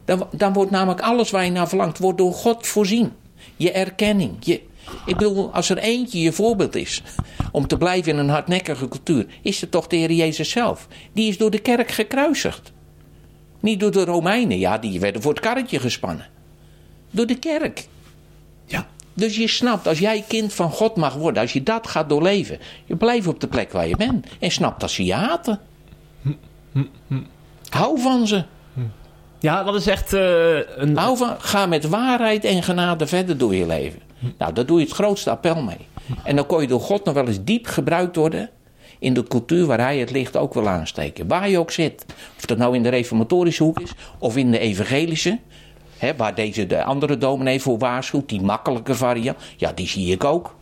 [0.05, 3.13] Dan, dan wordt namelijk alles waar je naar verlangt, wordt door God voorzien.
[3.57, 4.37] Je erkenning.
[4.41, 4.61] Je,
[5.07, 7.03] ik bedoel, als er eentje je voorbeeld is
[7.53, 10.87] om te blijven in een hardnekkige cultuur, is het toch de Heer Jezus zelf.
[11.13, 12.73] Die is door de kerk gekruisigd.
[13.61, 16.27] Niet door de Romeinen, ja, die werden voor het karretje gespannen.
[17.11, 17.87] Door de kerk.
[18.67, 22.09] ja, Dus je snapt, als jij kind van God mag worden, als je dat gaat
[22.09, 24.27] doorleven, je blijft op de plek waar je bent.
[24.39, 25.61] En snapt dat ze je haten.
[27.69, 28.45] Hou van ze.
[29.39, 30.97] ja dat is echt eh, een...
[30.97, 34.01] Hou van, ga met waarheid en genade verder door je leven.
[34.39, 35.87] Nou, daar doe je het grootste appel mee.
[36.25, 38.51] En dan kon je door God nog wel eens diep gebruikt worden
[38.99, 41.29] in de cultuur waar hij het licht ook wil aansteken.
[41.29, 42.07] Waar je ook zit.
[42.37, 45.39] Of dat nou in de reformatorische hoek is of in de evangelische.
[45.99, 49.39] Hè, waar deze de andere dominee voor waarschuwt, die makkelijke variant.
[49.57, 50.55] Ja, die zie ik ook.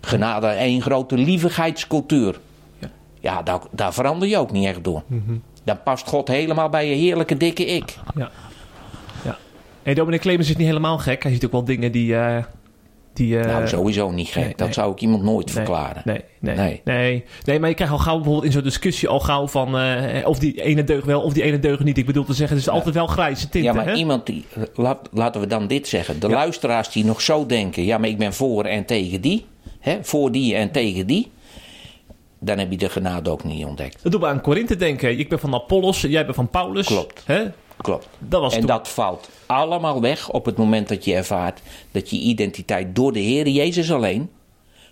[0.00, 2.40] Genade, één grote lievigheidscultuur.
[3.20, 5.02] Ja, daar, daar verander je ook niet echt door.
[5.64, 7.96] Dan past God helemaal bij je heerlijke dikke ik.
[8.14, 8.30] Ja.
[9.24, 9.38] ja.
[9.82, 11.22] Hey, Dominic Clemens is niet helemaal gek.
[11.22, 12.16] Hij ziet ook wel dingen die...
[12.16, 12.44] eh,
[13.16, 14.42] die eh, Nou, sowieso niet gek.
[14.42, 14.72] nee, dat nee.
[14.72, 16.02] zou ik iemand nooit nee, verklaren.
[16.04, 17.24] Nee, nee, Nee.
[17.44, 17.60] nee.
[17.60, 19.78] maar je krijgt al gauw bijvoorbeeld in zo'n discussie al gauw van...
[19.78, 21.98] eh, of die ene deug wel, of die ene deug niet.
[21.98, 23.94] Ik bedoel te zeggen, het is altijd wel grijze tinten, Ja, maar hè?
[23.94, 24.44] iemand die.
[24.74, 26.20] Laat, laten we dan dit zeggen.
[26.20, 27.84] De luisteraars die nog zo denken.
[27.84, 29.44] Ja, maar ik ben voor en tegen die.
[29.80, 31.30] Hè, voor die en tegen die.
[32.38, 34.02] dan heb je de genade ook niet ontdekt.
[34.02, 35.18] Dat doet me aan Korinthe denken.
[35.18, 36.86] Ik ben van Apollos, jij bent van Paulus.
[36.86, 37.22] Klopt.
[37.26, 37.42] Hè?
[37.76, 38.08] Klopt.
[38.18, 38.68] Dat was en toen.
[38.68, 41.60] dat valt allemaal weg op het moment dat je ervaart
[41.90, 44.30] dat je identiteit door de Heer Jezus alleen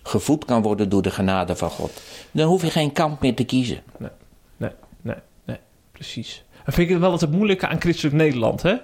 [0.03, 2.01] gevoed kan worden door de genade van God.
[2.31, 3.81] Dan hoef je geen kant meer te kiezen.
[3.97, 4.09] Nee,
[4.57, 4.71] nee,
[5.01, 5.15] nee,
[5.45, 5.57] nee,
[5.91, 6.43] precies.
[6.65, 8.75] Dat vind ik wel het moeilijke aan christelijk Nederland, hè?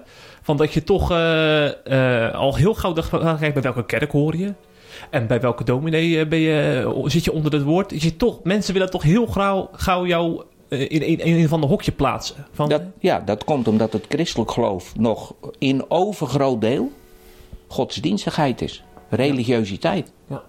[0.42, 4.36] Van dat je toch eh, eh, al heel gauw ah, kijk, bij welke kerk hoor
[4.36, 4.54] je?
[5.10, 8.02] En bij welke dominee eh, ben je, zit je onder het woord?
[8.02, 10.44] Je toch, mensen willen toch heel gauw, gauw jou eh,
[10.78, 12.46] in, in, in een van de hokje plaatsen.
[12.52, 16.92] Van, Dat, ja, dat komt omdat het christelijk geloof nog in overgroot deel
[17.66, 18.84] godsdienstigheid is.
[19.08, 20.12] Religiositeit.
[20.28, 20.42] Ja.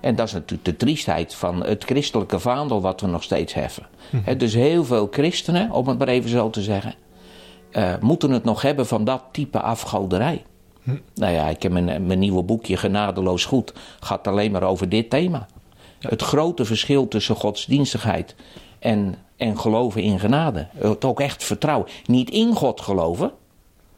[0.00, 3.86] En dat is natuurlijk de triestheid van het christelijke vaandel wat we nog steeds heffen.
[4.10, 4.38] Mhm.
[4.38, 6.94] Dus heel veel christenen, om het maar even zo te zeggen,
[7.70, 10.42] eh, moeten het nog hebben van dat type afgoderij.
[10.82, 10.96] Hm.
[11.14, 15.10] Nou ja, ik heb mijn, mijn nieuwe boekje Genadeloos Goed, gaat alleen maar over dit
[15.10, 15.46] thema.
[15.98, 18.34] Het grote verschil tussen godsdienstigheid
[18.78, 20.68] en, en geloven in genade.
[20.78, 21.88] Het ook echt vertrouwen.
[22.06, 23.32] Niet in God geloven,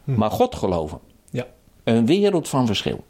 [0.04, 0.98] maar God geloven.
[1.30, 1.44] ja.
[1.84, 3.04] Een wereld van verschil.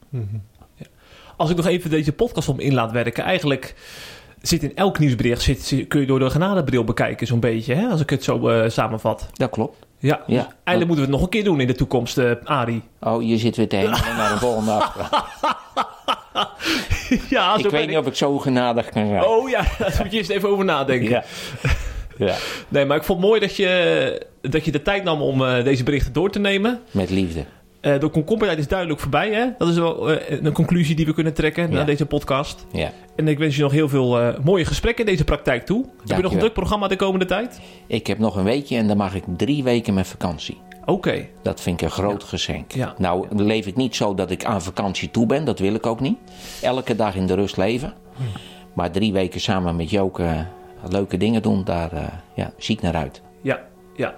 [1.36, 3.74] Als ik nog even deze podcast om in laat werken, eigenlijk
[4.42, 7.86] zit in elk nieuwsbericht, zit, kun je door de genadebril bekijken zo'n beetje, hè?
[7.88, 9.28] als ik het zo eh, samenvat.
[9.32, 9.86] Dat klopt.
[9.98, 10.42] Ja, Ja.
[10.42, 12.82] dus eigenlijk moeten we het nog een keer doen in de toekomst, eh Arie.
[13.00, 15.24] Oh, je zit weer te hengelen naar de volgende afspraak.
[17.28, 19.24] ja, zo Ik weet niet of ik zo genadig kan zijn.
[19.24, 21.08] Oh ja, daar moet je eerst even over nadenken.
[21.10, 21.24] Ja.
[22.16, 22.34] Ja.
[22.68, 25.64] Nee, maar ik vond het mooi dat je, dat je de tijd nam om eh,
[25.64, 26.80] deze berichten door te nemen.
[26.90, 27.44] Met liefde.
[27.80, 29.46] Eh, de komkommertijd is duidelijk voorbij, hè?
[29.58, 31.76] Dat is wel eh, een conclusie die we kunnen trekken Ja.
[31.76, 32.66] na deze podcast.
[32.72, 32.92] Ja.
[33.16, 35.84] En ik wens je nog heel veel mooie gesprekken in deze praktijk toe.
[36.06, 37.60] Heb je nog een druk programma de komende tijd?
[37.86, 40.60] Ik heb nog een weekje en dan mag ik drie weken met vakantie.
[40.84, 41.26] Oké.
[41.42, 42.72] Dat vind ik een groot geschenk.
[42.72, 42.94] Ja.
[42.98, 45.44] Nou leef ik niet zo dat ik aan vakantie toe ben.
[45.44, 46.16] Dat wil ik ook niet.
[46.62, 47.94] Elke dag in de rust leven.
[48.74, 50.46] Maar drie weken samen met Joke
[50.88, 52.04] leuke dingen doen, daar eh,
[52.34, 53.22] ja, zie ik naar uit.
[53.42, 53.60] Ja,
[53.94, 54.14] ja.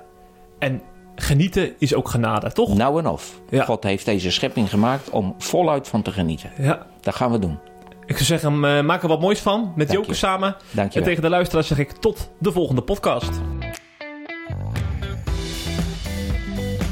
[0.59, 0.83] En
[1.15, 2.77] genieten is ook genade, toch?
[2.77, 3.41] Nou en of.
[3.49, 3.65] Ja.
[3.65, 6.51] God heeft deze schepping gemaakt om voluit van te genieten.
[6.59, 6.87] Ja.
[7.01, 7.59] Dat gaan we doen.
[8.07, 10.57] Ik zou zeggen, eh, maak er wat moois van met Joke samen.
[10.71, 13.31] Dank je En tegen de luisteraars zeg ik tot de volgende podcast.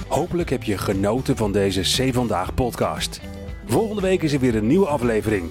[0.09, 3.21] Hopelijk heb je genoten van deze C Vandaag podcast.
[3.67, 5.51] Volgende week is er weer een nieuwe aflevering.